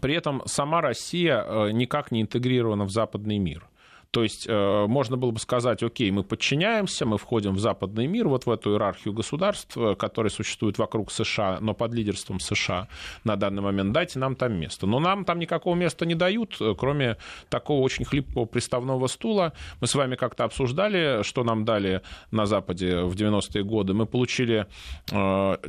[0.00, 3.68] при этом сама Россия э, никак не интегрирована в западный мир.
[4.16, 8.28] То есть э, можно было бы сказать, окей, мы подчиняемся, мы входим в западный мир,
[8.28, 12.88] вот в эту иерархию государств, э, которые существуют вокруг США, но под лидерством США
[13.24, 14.86] на данный момент, дайте нам там место.
[14.86, 17.18] Но нам там никакого места не дают, э, кроме
[17.50, 19.52] такого очень хлипкого приставного стула.
[19.82, 22.00] Мы с вами как-то обсуждали, что нам дали
[22.30, 23.92] на Западе в 90-е годы.
[23.92, 24.66] Мы получили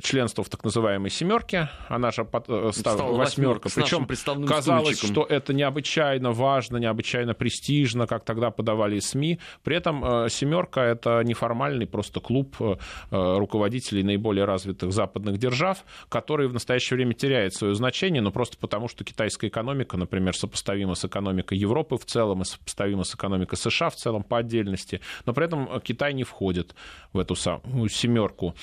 [0.02, 2.26] членство в так называемой семерке, она же
[2.72, 3.68] стала восьмерка.
[3.76, 4.08] Причем
[4.48, 5.10] казалось, стульчиком.
[5.10, 9.40] что это необычайно важно, необычайно престижно, как-то тогда подавали СМИ.
[9.64, 12.76] При этом э, «семерка»— это неформальный просто клуб э,
[13.12, 18.58] э, руководителей наиболее развитых западных держав, который в настоящее время теряет свое значение, но просто
[18.58, 23.56] потому, что китайская экономика, например, сопоставима с экономикой Европы в целом и сопоставима с экономикой
[23.56, 26.76] США в целом по отдельности, но при этом Китай не входит
[27.14, 28.54] в эту самую семерку.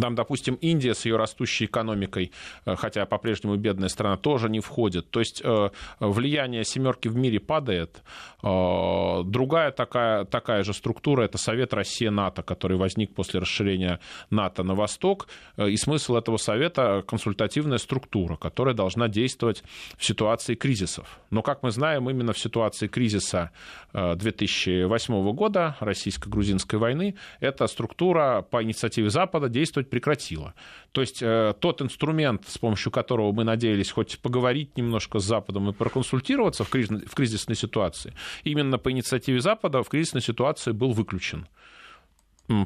[0.00, 2.32] Там, допустим, Индия с ее растущей экономикой,
[2.64, 5.10] э, хотя по-прежнему бедная страна, тоже не входит.
[5.10, 8.02] То есть э, влияние семерки в мире падает.
[8.42, 14.74] Э, другая такая, такая же структура– это Совет Россия-НАТО, который возник после расширения НАТО на
[14.74, 15.28] восток.
[15.56, 19.62] И смысл этого совета– консультативная структура, которая должна действовать
[19.96, 21.20] в ситуации кризисов.
[21.30, 23.50] Но, как мы знаем, именно в ситуации кризиса
[23.92, 30.54] 2008 года, российско-грузинской войны, эта структура по инициативе Запада действует действовать прекратила.
[30.92, 35.68] То есть э, тот инструмент, с помощью которого мы надеялись хоть поговорить немножко с Западом
[35.68, 38.12] и проконсультироваться в, кризис, в кризисной ситуации,
[38.44, 41.46] именно по инициативе Запада в кризисной ситуации был выключен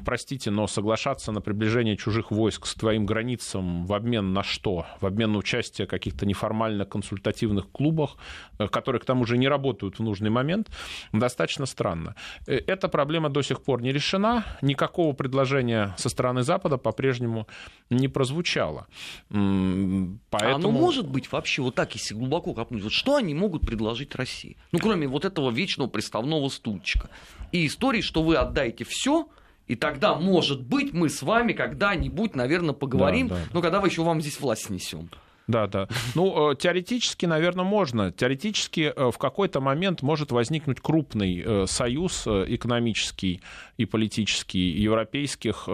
[0.05, 4.87] простите, но соглашаться на приближение чужих войск к твоим границам в обмен на что?
[5.01, 8.17] В обмен на участие в каких-то неформально консультативных клубах,
[8.59, 10.69] э, которые к тому же не работают в нужный момент,
[11.13, 12.15] достаточно странно.
[12.47, 17.47] Э, эта проблема до сих пор не решена, никакого предложения со стороны Запада по-прежнему
[17.89, 18.87] не прозвучало.
[19.29, 20.21] Поэтому...
[20.31, 24.15] А оно может быть вообще вот так, если глубоко копнуть, вот что они могут предложить
[24.15, 24.57] России?
[24.73, 27.11] Ну, кроме вот этого вечного приставного стульчика.
[27.53, 29.29] И истории, что вы отдаете все,
[29.71, 33.49] и тогда, может быть, мы с вами когда-нибудь, наверное, поговорим, да, да, да.
[33.53, 35.09] но когда вы еще вам здесь власть несем.
[35.51, 35.89] Да, да.
[36.15, 38.13] Ну, э, теоретически, наверное, можно.
[38.13, 43.41] Теоретически э, в какой-то момент может возникнуть крупный э, союз экономический
[43.77, 45.67] и политический европейских,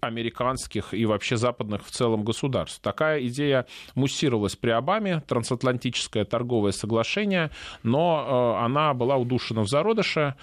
[0.00, 2.80] американских и вообще западных в целом государств.
[2.80, 3.66] Такая идея
[3.96, 7.50] муссировалась при Обаме, трансатлантическое торговое соглашение,
[7.82, 10.36] но она была удушена в зародыше.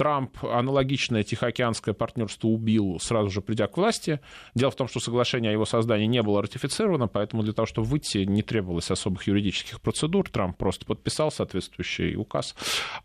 [0.00, 4.18] Трамп аналогичное Тихоокеанское партнерство убил, сразу же придя к власти.
[4.54, 7.86] Дело в том, что соглашение о его создании не было ратифицировано, поэтому для того, чтобы
[7.86, 10.30] выйти, не требовалось особых юридических процедур.
[10.30, 12.56] Трамп просто подписал соответствующий указ.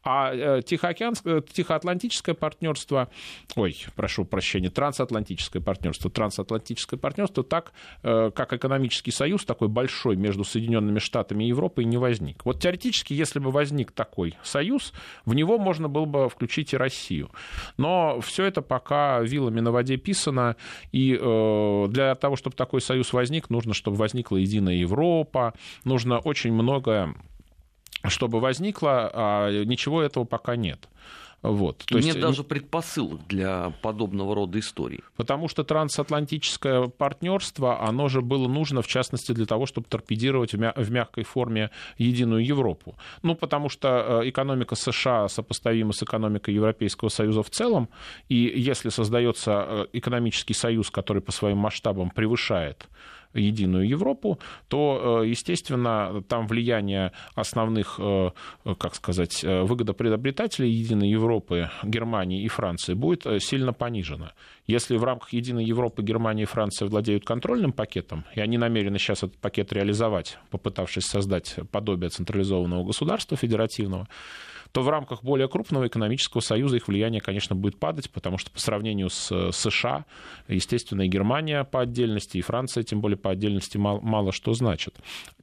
[0.05, 3.09] А э, Тихоокеанское, Тихоатлантическое партнерство,
[3.57, 10.45] ой, прошу прощения, трансатлантическое партнерство, трансатлантическое партнерство так, э, как экономический союз такой большой между
[10.45, 12.45] Соединенными Штатами и Европой не возник.
[12.45, 14.93] Вот теоретически, если бы возник такой союз,
[15.25, 17.29] в него можно было бы включить и Россию.
[17.77, 20.55] Но все это пока вилами на воде писано,
[20.91, 26.53] и э, для того, чтобы такой союз возник, нужно, чтобы возникла единая Европа, нужно очень
[26.53, 27.15] многое
[28.07, 30.87] чтобы возникло, а ничего этого пока нет.
[31.51, 31.77] Вот.
[31.85, 32.19] То Нет есть...
[32.19, 35.01] даже предпосылок для подобного рода историй.
[35.15, 40.91] Потому что трансатлантическое партнерство, оно же было нужно, в частности, для того, чтобы торпедировать в
[40.91, 42.95] мягкой форме единую Европу.
[43.21, 47.89] Ну, потому что э, экономика США сопоставима с экономикой Европейского Союза в целом,
[48.27, 52.87] и если создается э, экономический союз, который по своим масштабам превышает
[53.35, 57.99] единую Европу, то, естественно, там влияние основных,
[58.77, 64.31] как сказать, выгодоприобретателей единой Европы, Германии и Франции будет сильно понижено.
[64.67, 69.23] Если в рамках единой Европы Германия и Франция владеют контрольным пакетом, и они намерены сейчас
[69.23, 74.07] этот пакет реализовать, попытавшись создать подобие централизованного государства федеративного,
[74.75, 78.59] то в рамках более крупного экономического союза их влияние, конечно, будет падать, потому что по
[78.59, 80.03] сравнению с э, США,
[80.49, 84.93] естественно, и Германия по отдельности, и Франция, тем более по отдельности, мало, мало что значит.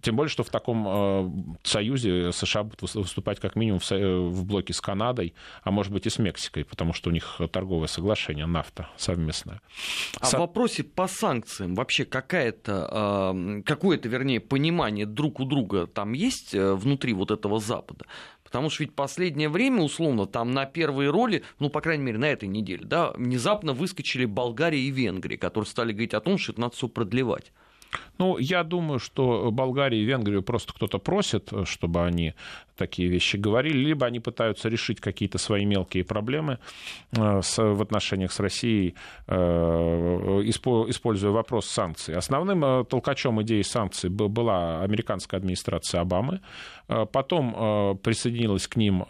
[0.02, 1.30] Тем более, что в таком э,
[1.62, 6.04] союзе США будут выступать как минимум в, э, в блоке с Канадой, а может быть
[6.04, 9.62] и с Мексикой, потому что у них торговое соглашение, нафта совместное.
[10.20, 10.36] А Со...
[10.36, 16.52] в вопросе по санкциям вообще какая-то, э, какое-то, вернее, понимание друг у друга там есть
[16.54, 18.04] внутри вот этого Запада?
[18.52, 22.26] Потому что ведь последнее время, условно, там на первые роли, ну, по крайней мере, на
[22.26, 26.60] этой неделе, да, внезапно выскочили Болгария и Венгрия, которые стали говорить о том, что это
[26.60, 27.50] надо все продлевать.
[28.18, 32.34] Ну, я думаю, что Болгарию и Венгрию просто кто-то просит, чтобы они
[32.76, 36.58] такие вещи говорили, либо они пытаются решить какие-то свои мелкие проблемы
[37.12, 38.94] э, в отношениях с Россией,
[39.26, 42.14] э, используя вопрос санкций.
[42.14, 46.40] Основным э, толкачом идеи санкций была американская администрация Обамы.
[47.12, 49.04] Потом присоединилась к ним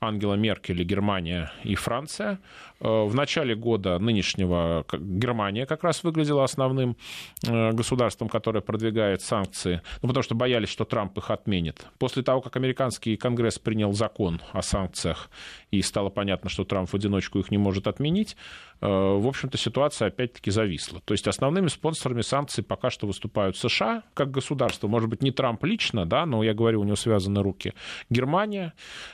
[0.00, 2.40] Ангела Меркель, Германия и Франция.
[2.80, 6.96] В начале года нынешнего Германия как раз выглядела основным
[7.42, 11.86] государством, которое продвигает санкции, ну, потому что боялись, что Трамп их отменит.
[11.98, 15.30] После того, как американцы американский Конгресс принял закон о санкциях,
[15.70, 18.36] и стало понятно, что Трамп в одиночку их не может отменить,
[18.80, 21.00] э, в общем-то, ситуация опять-таки зависла.
[21.04, 25.64] То есть основными спонсорами санкций пока что выступают США как государство, может быть, не Трамп
[25.64, 27.72] лично, да, но я говорю, у него связаны руки,
[28.10, 28.72] Германия,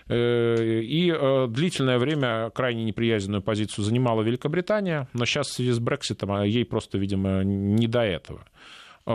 [0.09, 5.79] э, и э, длительное время крайне неприязненную позицию занимала Великобритания, но сейчас в связи с
[5.79, 8.41] Брекситом а ей просто, видимо, не до этого.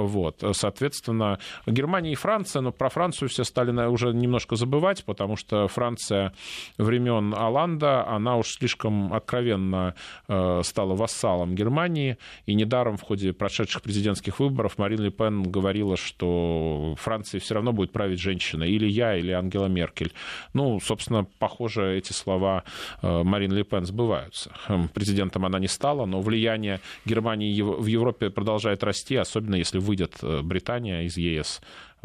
[0.01, 5.67] Вот, соответственно, Германия и Франция, но про Францию все стали уже немножко забывать, потому что
[5.67, 6.33] Франция
[6.77, 9.95] времен Оланда, она уж слишком откровенно
[10.27, 15.97] э, стала вассалом Германии, и недаром в ходе прошедших президентских выборов Марин Ле Пен говорила,
[15.97, 20.13] что Франции все равно будет править женщина, или я, или Ангела Меркель.
[20.53, 22.63] Ну, собственно, похоже, эти слова
[23.01, 24.51] э, Марин Ле Пен сбываются.
[24.67, 30.17] Хм, президентом она не стала, но влияние Германии в Европе продолжает расти, особенно если выйдет
[30.21, 31.61] э, Британия из ЕС,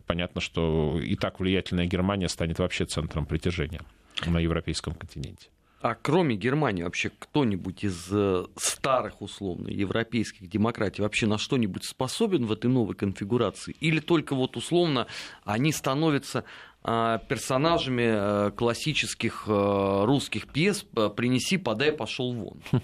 [0.07, 3.83] понятно, что и так влиятельная Германия станет вообще центром притяжения
[4.27, 5.49] на европейском континенте.
[5.81, 12.45] А кроме Германии вообще кто-нибудь из э, старых, условно, европейских демократий вообще на что-нибудь способен
[12.45, 13.75] в этой новой конфигурации?
[13.81, 15.07] Или только вот условно
[15.45, 16.45] они становятся
[16.83, 20.85] а, персонажами э, классических русских пьес
[21.17, 22.61] «Принеси, подай, пошел вон».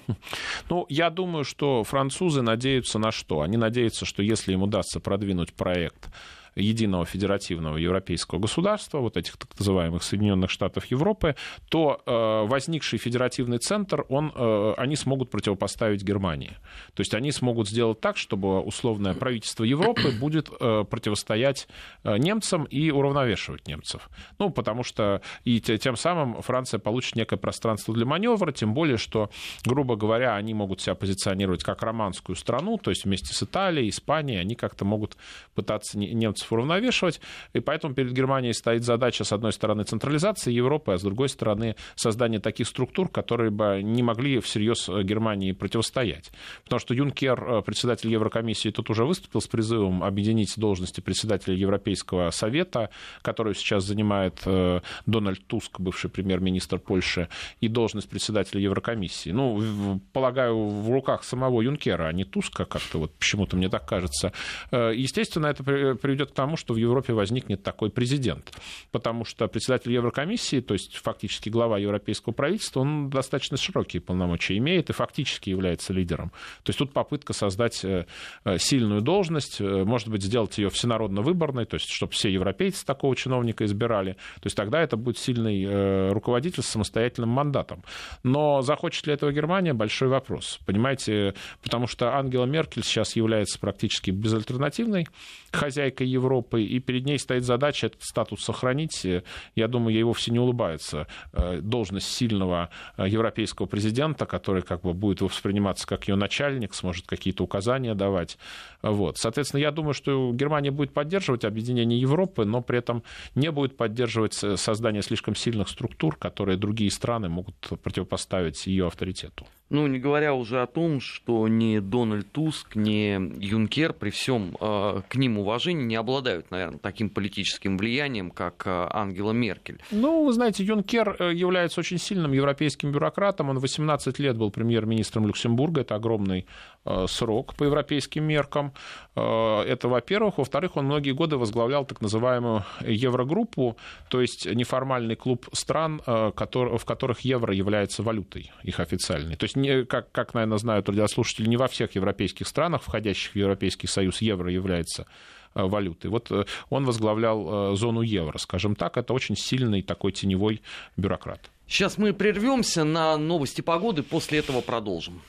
[0.71, 3.43] Ну, я думаю, что французы надеются на что?
[3.43, 6.09] Они надеются, что если им удастся продвинуть проект
[6.57, 11.37] единого федеративного европейского государства, вот этих так называемых Соединенных Штатов Европы,
[11.69, 16.57] то э, возникший федеративный центр, он, э, они смогут противопоставить Германии.
[16.95, 21.69] То есть они смогут сделать так, чтобы условное правительство Европы будет э, противостоять
[22.05, 24.09] э, немцам и уравновешивать немцев.
[24.38, 29.31] Ну, потому что и тем самым Франция получит некое пространство для маневра, тем более, что,
[29.64, 34.40] грубо говоря, они могут себя позиционировать как романскую страну, то есть вместе с Италией, Испанией
[34.40, 35.16] они как-то могут
[35.55, 37.21] пытаться немцев ресурсов уравновешивать,
[37.55, 41.77] и поэтому перед Германией стоит задача, с одной стороны, централизации Европы, а с другой стороны,
[41.95, 46.33] создание таких структур, которые бы не могли всерьез э, Германии противостоять.
[46.65, 52.31] Потому что Юнкер, э, председатель Еврокомиссии, тут уже выступил с призывом объединить должности председателя Европейского
[52.31, 52.91] совета,
[53.23, 57.29] которую сейчас занимает э, Дональд Туск, бывший премьер-министр Польши,
[57.61, 59.31] и должность председателя Еврокомиссии.
[59.33, 64.33] Ну, полагаю, в руках самого Юнкера, а не Туска, как-то вот почему-то мне так кажется.
[64.73, 65.65] Естественно, это
[65.97, 68.53] приведет тому, что в Европе возникнет такой президент.
[68.92, 74.90] Потому что председатель Еврокомиссии, то есть фактически глава европейского правительства, он достаточно широкие полномочия имеет
[74.90, 76.31] и фактически является лидером.
[76.62, 78.07] То есть тут попытка создать э,
[78.44, 83.16] э, сильную должность, э, может быть, сделать ее всенародно-выборной, то есть чтобы все европейцы такого
[83.16, 84.12] чиновника избирали.
[84.12, 87.83] То есть тогда это будет сильный руководитель с самостоятельным мандатом.
[88.22, 90.59] Но захочет ли этого Германия, большой вопрос.
[90.66, 95.07] Понимаете, потому что Ангела Меркель сейчас является практически безальтернативной
[95.53, 99.07] хозяйкой Европы, Европы, и перед ней стоит задача этот статус сохранить.
[99.55, 104.93] Я думаю, ей вовсе не улыбается э, должность сильного э, европейского президента, который как бы
[104.93, 108.39] будет восприниматься как ее начальник, сможет какие-то указания давать.
[108.83, 109.19] Вот.
[109.19, 113.03] Соответственно, я думаю, что Германия будет поддерживать объединение Европы, но при этом
[113.35, 119.47] не будет поддерживать э, создание слишком сильных структур, которые другие страны могут противопоставить ее авторитету.
[119.68, 125.02] Ну, не говоря уже о том, что ни Дональд Туск, ни Юнкер, при всем э,
[125.09, 129.81] к ним уважении, не обладают, наверное, таким политическим влиянием, как э, Ангела Меркель.
[129.90, 133.50] Ну, вы знаете, Юнкер э, является очень сильным европейским бюрократом.
[133.50, 135.81] Он 18 лет был премьер-министром Люксембурга.
[135.81, 136.46] Это огромный
[136.85, 138.73] э, срок по европейским меркам.
[139.17, 140.38] Э, это, во-первых.
[140.38, 143.77] Во-вторых, он многие годы возглавлял так называемую Еврогруппу,
[144.10, 149.35] то есть неформальный клуб стран, э, который, в которых евро является валютой их официальной.
[149.35, 153.37] То есть не, как, как, наверное, знают радиослушатели, не во всех европейских странах, входящих в
[153.37, 155.07] Европейский Союз, евро является
[155.54, 156.11] э, валютой.
[156.11, 158.96] Вот э, он возглавлял э, зону евро, скажем так.
[158.96, 160.63] Это очень сильный такой теневой
[160.96, 161.50] бюрократ.
[161.67, 165.23] Сейчас мы прервемся на новости погоды, после этого продолжим.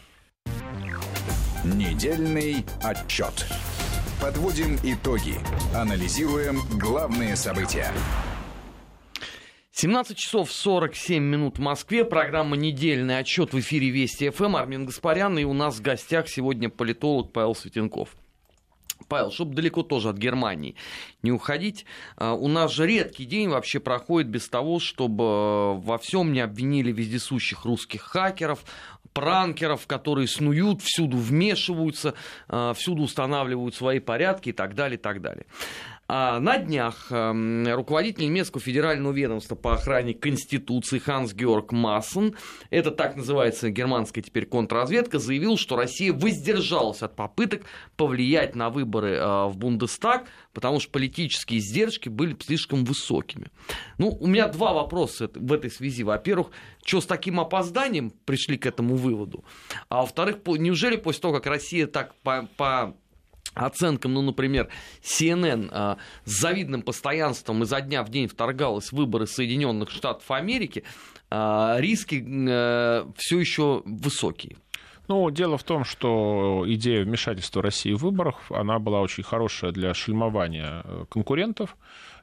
[1.63, 3.47] Недельный отчет.
[4.21, 5.35] Подводим итоги.
[5.75, 7.91] Анализируем главные события.
[9.79, 12.03] 17 часов 47 минут в Москве.
[12.03, 14.55] Программа «Недельный отчет» в эфире Вести ФМ.
[14.55, 15.37] Армин Гаспарян.
[15.37, 18.15] И у нас в гостях сегодня политолог Павел Светенков.
[19.07, 20.75] Павел, чтобы далеко тоже от Германии
[21.21, 26.33] не уходить, а, у нас же редкий день вообще проходит без того, чтобы во всем
[26.33, 28.65] не обвинили вездесущих русских хакеров,
[29.13, 32.15] пранкеров, которые снуют, всюду вмешиваются,
[32.47, 35.45] а, всюду устанавливают свои порядки и так далее, и так далее.
[36.09, 42.35] А на днях э, руководитель немецкого федерального ведомства по охране Конституции Ханс Георг Массен,
[42.69, 47.63] это так называется германская теперь контрразведка, заявил, что Россия воздержалась от попыток
[47.97, 53.51] повлиять на выборы э, в Бундестаг, потому что политические издержки были слишком высокими.
[53.97, 56.03] Ну, у меня два вопроса в этой связи.
[56.03, 56.51] Во-первых,
[56.85, 59.43] что с таким опозданием пришли к этому выводу?
[59.89, 62.95] А во-вторых, неужели после того, как Россия так по, по
[63.53, 64.69] оценкам, ну, например,
[65.01, 65.95] CNN э,
[66.25, 70.83] с завидным постоянством изо дня в день вторгалась в выборы Соединенных Штатов Америки,
[71.29, 74.57] э, риски э, все еще высокие.
[75.07, 79.93] Ну, дело в том, что идея вмешательства России в выборах, она была очень хорошая для
[79.93, 81.75] шельмования конкурентов.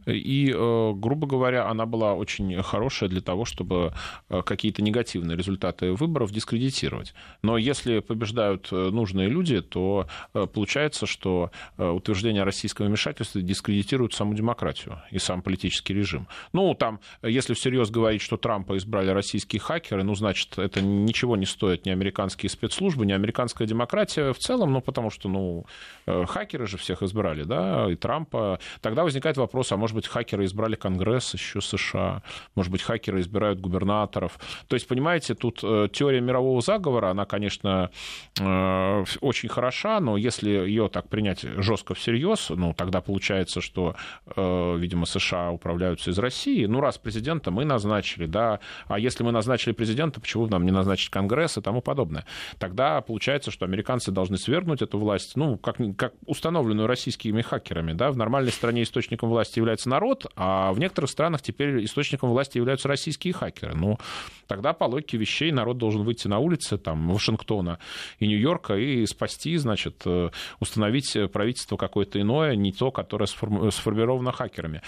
[0.06, 3.92] И, э, грубо говоря, она была очень хорошая для того, чтобы
[4.28, 7.14] э, какие-то негативные результаты выборов дискредитировать.
[7.42, 15.00] Но если побеждают э, нужные люди, то получается, что утверждение российского вмешательства дискредитирует саму демократию
[15.10, 16.26] и сам политический режим.
[16.52, 21.46] Ну, там, если всерьез говорить, что Трампа избрали российские хакеры, ну, значит, это ничего не
[21.46, 25.66] стоит ни американские спецслужбы, ни американская демократия в целом, ну, потому что, ну,
[26.06, 28.58] хакеры же всех избрали, да, и Трампа.
[28.80, 32.22] Тогда возникает вопрос, а может быть, хакеры избрали Конгресс еще США,
[32.54, 34.38] может быть, хакеры избирают губернаторов.
[34.68, 37.90] То есть, понимаете, тут э, теория мирового заговора, она, конечно,
[38.38, 43.94] э, очень хороша, но если ее так принять жестко всерьез, ну, тогда получается, что,
[44.36, 46.66] э, видимо, США управляются из России.
[46.66, 51.10] Ну, раз президента мы назначили, да, а если мы назначили президента, почему нам не назначить
[51.10, 52.24] Конгресс и тому подобное?
[52.64, 58.10] Тогда получается, что американцы должны свергнуть эту власть, ну, как, как установленную российскими хакерами, да,
[58.10, 62.88] в нормальной стране источником власти является народ, а в некоторых странах теперь источником власти являются
[62.88, 63.74] российские хакеры.
[63.74, 63.98] Ну,
[64.46, 67.80] тогда по логике вещей народ должен выйти на улицы там, Вашингтона
[68.18, 74.80] и Нью-Йорка и спасти, значит, э, установить правительство какое-то иное, не то, которое сформировано хакерами.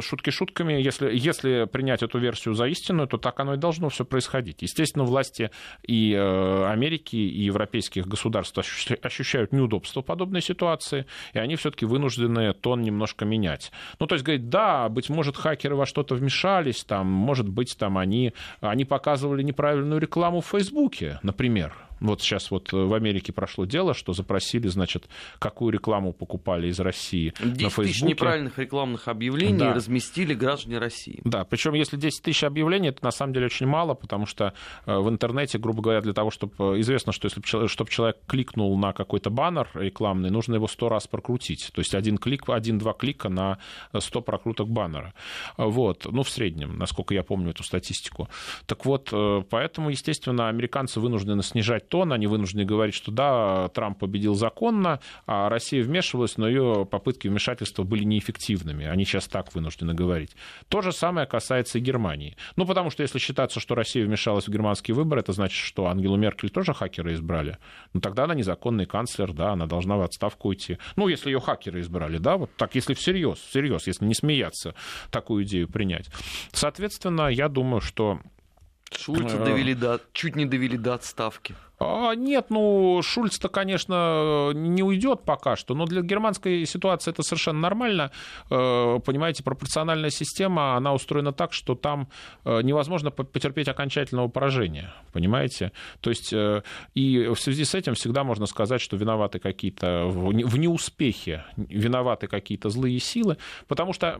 [0.00, 4.04] Шутки шутками, если, если принять эту версию за истинную, то так оно и должно все
[4.04, 4.62] происходить.
[4.62, 5.52] Естественно, власти
[5.86, 6.64] и э,
[7.04, 8.58] Америки, и европейских государств
[9.02, 13.72] ощущают неудобство подобной ситуации, и они все-таки вынуждены тон немножко менять.
[14.00, 17.98] Ну, то есть говорит, да, быть может, хакеры во что-то вмешались, там, может быть, там
[17.98, 21.74] они, они показывали неправильную рекламу в Фейсбуке, например.
[22.00, 27.32] Вот сейчас вот в Америке прошло дело, что запросили, значит, какую рекламу покупали из России
[27.38, 27.88] 10 на Фейсбуке.
[27.88, 29.74] тысяч неправильных рекламных объявлений да.
[29.74, 31.20] разместили граждане России.
[31.24, 34.54] Да, причем если 10 тысяч объявлений, это на самом деле очень мало, потому что
[34.86, 36.54] э, в интернете, грубо говоря, для того, чтобы...
[36.58, 41.06] Э, известно, что если чтобы человек кликнул на какой-то баннер рекламный, нужно его 100 раз
[41.06, 41.70] прокрутить.
[41.72, 43.58] То есть один клик, один-два клика на
[43.96, 45.14] 100 прокруток баннера.
[45.56, 48.28] Вот, ну, в среднем, насколько я помню эту статистику.
[48.66, 54.00] Так вот, э, поэтому, естественно, американцы вынуждены снижать тон, они вынуждены говорить, что да, Трамп
[54.00, 58.84] победил законно, а Россия вмешивалась, но ее попытки вмешательства были неэффективными.
[58.84, 60.34] Они сейчас так вынуждены говорить.
[60.66, 62.36] То же самое касается и Германии.
[62.56, 66.16] Ну, потому что если считаться, что Россия вмешалась в германские выборы, это значит, что Ангелу
[66.16, 67.58] Меркель тоже хакеры избрали.
[67.92, 70.78] Ну, тогда она незаконный канцлер, да, она должна в отставку уйти.
[70.96, 74.74] Ну, если ее хакеры избрали, да, вот так, если всерьез, всерьез, если не смеяться,
[75.12, 76.10] такую идею принять.
[76.50, 78.18] Соответственно, я думаю, что
[78.98, 81.54] Шульца довели до, чуть не довели до отставки.
[81.86, 87.60] А, нет, ну, Шульц-то, конечно, не уйдет пока что, но для германской ситуации это совершенно
[87.60, 88.10] нормально.
[88.50, 92.08] Э, понимаете, пропорциональная система, она устроена так, что там
[92.46, 95.72] э, невозможно потерпеть окончательного поражения, понимаете?
[96.00, 96.62] То есть, э,
[96.94, 102.70] и в связи с этим всегда можно сказать, что виноваты какие-то в неуспехе, виноваты какие-то
[102.70, 103.36] злые силы,
[103.68, 104.18] потому что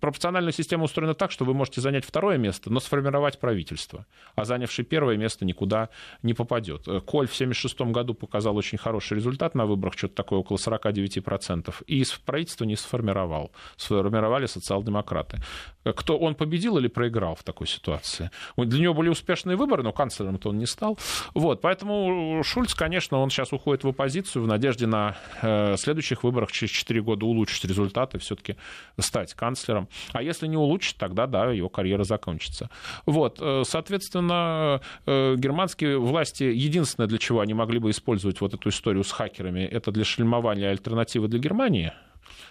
[0.00, 4.04] пропорциональная система устроена так, что вы можете занять второе место, но сформировать правительство,
[4.34, 5.88] а занявший первое место никуда
[6.22, 6.86] не попадет.
[7.00, 12.04] Коль в 1976 году показал очень хороший результат на выборах, что-то такое около 49%, и
[12.24, 13.52] правительство не сформировал.
[13.76, 15.40] Сформировали социал-демократы.
[15.84, 18.30] Кто он победил или проиграл в такой ситуации?
[18.56, 20.98] Для него были успешные выборы, но канцлером-то он не стал.
[21.34, 26.52] Вот, поэтому Шульц, конечно, он сейчас уходит в оппозицию в надежде на э, следующих выборах
[26.52, 28.56] через 4 года улучшить результаты, все-таки
[28.98, 29.88] стать канцлером.
[30.12, 32.70] А если не улучшит, тогда, да, его карьера закончится.
[33.06, 36.44] Вот, э, соответственно, э, германские власти,
[36.78, 40.70] единственное, для чего они могли бы использовать вот эту историю с хакерами, это для шельмования
[40.70, 41.92] альтернативы для Германии–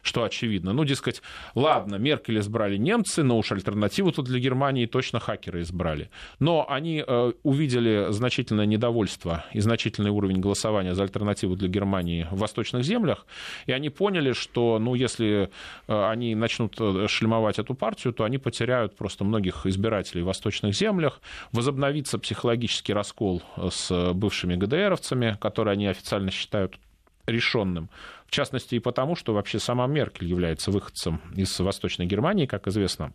[0.02, 0.74] что очевидно.
[0.74, 1.22] Ну, дескать,
[1.56, 6.10] ладно, Меркель избрали немцы, но уж альтернативу тут для Германии точно хакеры избрали.
[6.40, 12.40] Но они э, увидели значительное недовольство и значительный уровень голосования за альтернативу для Германии в
[12.40, 13.26] восточных землях,
[13.66, 15.50] и они поняли, что, ну, если
[15.88, 20.76] э, они начнут э, шлемовать эту партию, то они потеряют просто многих избирателей в восточных
[20.76, 21.22] землях,
[21.52, 26.80] возобновится психологический раскол с бывшими ГДРовцами, которые они официально считают
[27.28, 27.90] решенным.
[28.28, 33.14] В частности и потому, что вообще сама Меркель является выходцем из Восточной Германии, как известно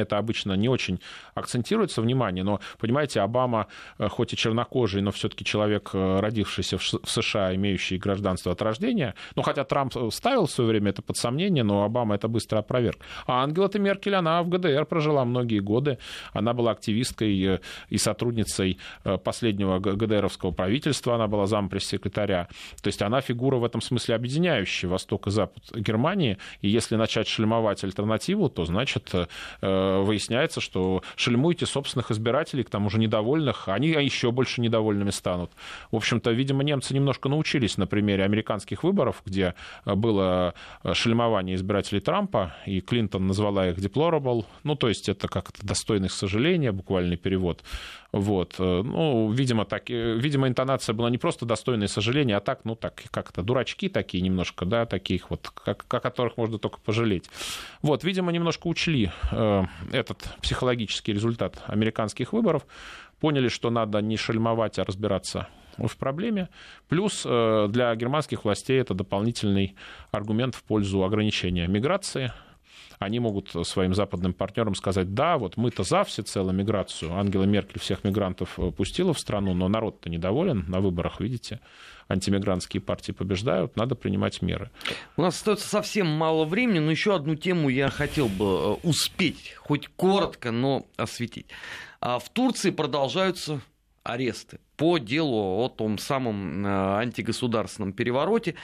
[0.00, 1.00] это обычно не очень
[1.34, 3.66] акцентируется внимание, но, понимаете, Обама,
[3.98, 9.14] э, хоть и чернокожий, но все-таки человек, э, родившийся в США, имеющий гражданство от рождения,
[9.34, 12.98] ну, хотя Трамп ставил в свое время это под сомнение, но Обама это быстро опроверг.
[13.26, 15.98] А Ангела-то Меркель, она в ГДР прожила многие годы,
[16.32, 18.78] она была активисткой э, и сотрудницей
[19.24, 22.48] последнего ГДРовского правительства, она была зампресс-секретаря,
[22.82, 27.28] то есть она фигура в этом смысле объединяющая Восток и Запад Германии, и если начать
[27.28, 29.12] шлемовать альтернативу, то, значит,
[30.02, 35.50] выясняется, что шельмуете собственных избирателей, к тому же недовольных, они еще больше недовольными станут.
[35.90, 40.54] В общем-то, видимо, немцы немножко научились на примере американских выборов, где было
[40.92, 46.72] шельмование избирателей Трампа, и Клинтон назвала их deplorable, ну, то есть это как-то достойных сожаления,
[46.72, 47.62] буквальный перевод.
[48.12, 48.54] Вот.
[48.58, 53.42] Ну, видимо, так, видимо, интонация была не просто достойное сожаление, а так, ну, так, как-то
[53.42, 57.28] дурачки такие немножко, да, таких вот, как, о которых можно только пожалеть.
[57.82, 62.66] Вот, видимо, немножко учли э, этот психологический результат американских выборов,
[63.20, 65.48] поняли, что надо не шельмовать, а разбираться
[65.78, 66.48] в проблеме.
[66.88, 69.76] Плюс э, для германских властей это дополнительный
[70.10, 72.32] аргумент в пользу ограничения миграции.
[72.98, 77.14] Они могут своим западным партнерам сказать, да, вот мы-то за всецело миграцию.
[77.14, 81.60] Ангела Меркель всех мигрантов э, пустила в страну, но народ-то недоволен на выборах, видите
[82.08, 84.70] антимигрантские партии побеждают, надо принимать меры.
[85.16, 89.54] У нас остается совсем мало времени, но еще одну тему я хотел бы э, успеть,
[89.56, 91.46] хоть коротко, но осветить.
[92.00, 93.60] А в Турции продолжаются
[94.04, 98.54] аресты по делу о том самом э, антигосударственном перевороте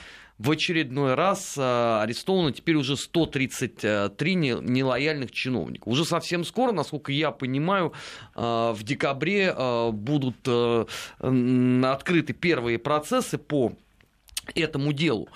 [0.43, 5.87] в очередной раз э, арестовано теперь уже 133 нелояльных чиновников.
[5.87, 7.93] Уже совсем скоро, насколько я понимаю,
[8.35, 10.47] э, в декабре э, будут
[11.19, 13.73] открыты первые процессы по
[14.55, 15.29] этому делу.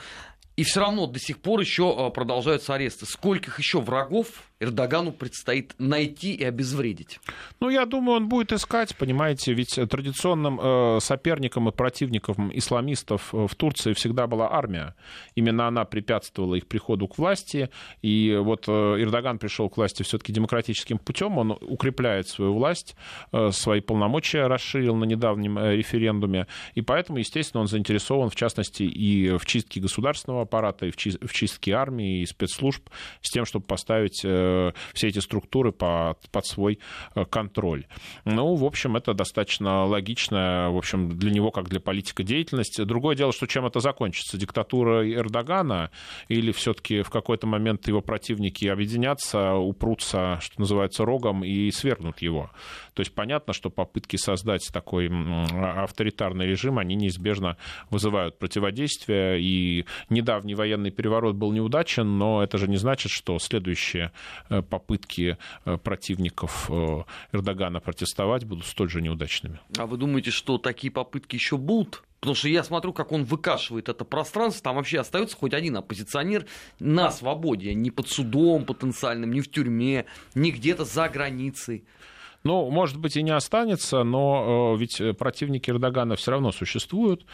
[0.57, 3.05] И все равно до сих пор еще продолжаются аресты.
[3.05, 7.19] Скольких еще врагов Эрдогану предстоит найти и обезвредить?
[7.59, 13.45] Ну, я думаю, он будет искать, понимаете, ведь традиционным э, соперником и противником исламистов э,
[13.47, 14.95] в Турции всегда была армия.
[15.35, 17.69] Именно она препятствовала их приходу к власти.
[18.01, 22.95] И вот э, Эрдоган пришел к власти все-таки демократическим путем, он укрепляет свою власть,
[23.51, 26.47] свои полномочия расширил на недавнем референдуме.
[26.73, 31.73] И поэтому, естественно, он заинтересован, в частности, и в чистке государственного аппарата, и в чистке
[31.73, 32.89] армии, и спецслужб,
[33.21, 36.79] с тем, чтобы поставить Э, все эти структуры под, под свой
[37.15, 37.85] э, контроль.
[38.25, 42.83] Ну, в общем, это достаточно логично, в общем, для него, как для политика деятельности.
[42.83, 44.37] Другое дело, что чем это закончится?
[44.37, 45.91] Диктатура Эрдогана
[46.27, 52.51] или все-таки в какой-то момент его противники объединятся, упрутся, что называется, рогом и свергнут его.
[52.93, 55.09] То есть понятно, что попытки создать такой
[55.51, 57.57] авторитарный режим, они неизбежно
[57.89, 59.85] вызывают противодействие, и
[60.37, 64.11] недавний военный переворот был неудачен, но это же не значит, что следующие
[64.49, 69.59] Э, попытки э, противников э, Эрдогана протестовать будут столь же неудачными.
[69.77, 72.03] А вы думаете, что такие попытки еще будут?
[72.19, 76.45] Потому что я смотрю, как он выкашивает это пространство, там вообще остается хоть один оппозиционер
[76.79, 81.83] на свободе, не под судом потенциальным, не в тюрьме, не где-то за границей.
[82.43, 87.25] Ну, может быть, и не останется, но ведь противники Эрдогана все равно существуют.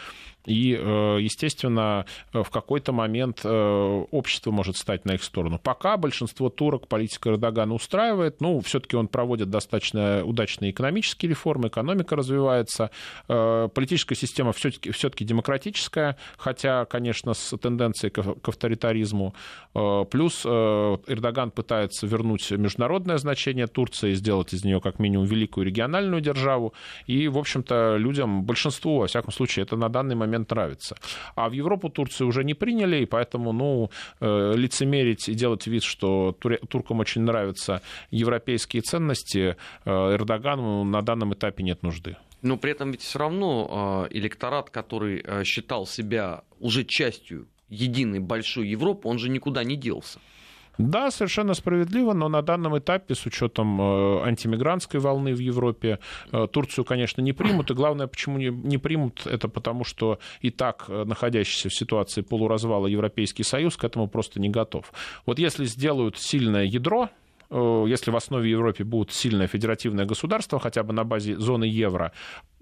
[0.46, 5.60] И, э, естественно, в какой-то момент э, общество может стать на их сторону.
[5.62, 8.41] Пока большинство турок политика Эрдогана устраивает.
[8.41, 12.91] Ну, все-таки он проводит достаточно удачные экономические реформы, экономика развивается.
[13.28, 19.34] Э, политическая система все-таки, все-таки демократическая, хотя, конечно, с тенденцией к авторитаризму.
[19.74, 26.22] Плюс Эрдоган пытается вернуть международное значение Турции, и сделать из нее как минимум великую региональную
[26.22, 26.74] державу.
[27.08, 30.96] И, в общем-то, людям, большинству, во всяком случае, это на данный момент момент нравится.
[31.36, 35.84] А в Европу Турцию уже не приняли, и поэтому, ну, э, лицемерить и делать вид,
[35.84, 36.32] что
[36.70, 37.82] туркам очень нравятся
[38.12, 39.56] европейские ценности,
[39.86, 42.18] э, Эрдогану на данном этапе нет нужды.
[42.42, 48.68] Но при этом ведь все равно э, электорат, который считал себя уже частью единой большой
[48.68, 50.20] Европы, он же никуда не делся.
[50.78, 56.00] Да, совершенно справедливо, но на данном этапе, с учетом э, антимигрантской волны в Европе,
[56.32, 57.70] э, Турцию, конечно, не примут.
[57.70, 62.88] И главное, почему не, примут, это потому, что и так э, находящийся в ситуации полуразвала
[62.88, 64.92] Европейский Союз к этому просто не готов.
[65.26, 67.10] Вот если сделают сильное ядро,
[67.88, 72.12] если в основе Европы будет сильное федеративное государство, хотя бы на базе зоны евро,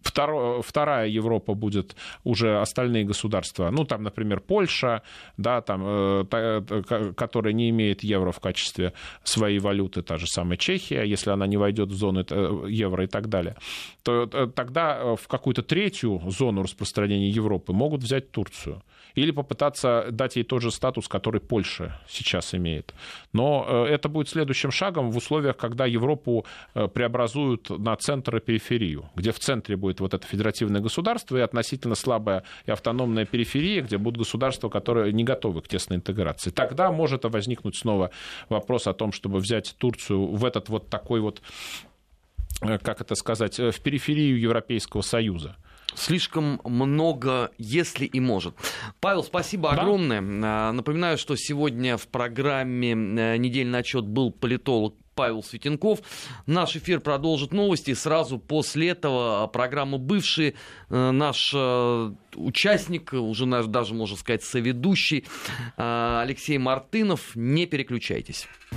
[0.04, 5.04] Второ, вторая Европа будет уже остальные государства, ну, там, например, Польша,
[5.38, 10.58] да, там, э, та, которая не имеет евро в качестве своей валюты, та же самая
[10.58, 13.56] Чехия, если она не войдет в зону э, евро и так далее,
[14.02, 18.82] то э, тогда э, в какую-то третью зону распространения Европы могут взять Турцию
[19.16, 22.94] или попытаться дать ей тот же статус, который Польша сейчас имеет.
[23.34, 26.46] Но э, это будет следующим шагом в условиях, когда Европу
[26.94, 31.96] преобразуют на центр и периферию, где в центре будет вот это федеративное государство и относительно
[31.96, 36.52] слабая и автономная периферия, где будут государства, которые не готовы к тесной интеграции.
[36.52, 38.12] Тогда может возникнуть снова
[38.50, 41.42] вопрос о том, чтобы взять Турцию в этот вот такой вот
[42.62, 45.56] э, как это сказать, э, в периферию Европейского Союза
[45.96, 48.56] слишком много, если и может.
[49.00, 49.82] Павел, спасибо да.
[49.82, 50.22] огромное.
[50.22, 56.00] А, напоминаю, что сегодня в программе э, «Недельный отчет» был политолог Павел Светенков.
[56.46, 57.94] Наш эфир продолжит новости.
[57.94, 60.56] Сразу после этого программа «Бывший»
[60.90, 65.26] э, наш э, участник, уже наш, даже, можно сказать, соведущий
[65.76, 67.36] Алексей Мартынов.
[67.36, 68.48] Не переключайтесь.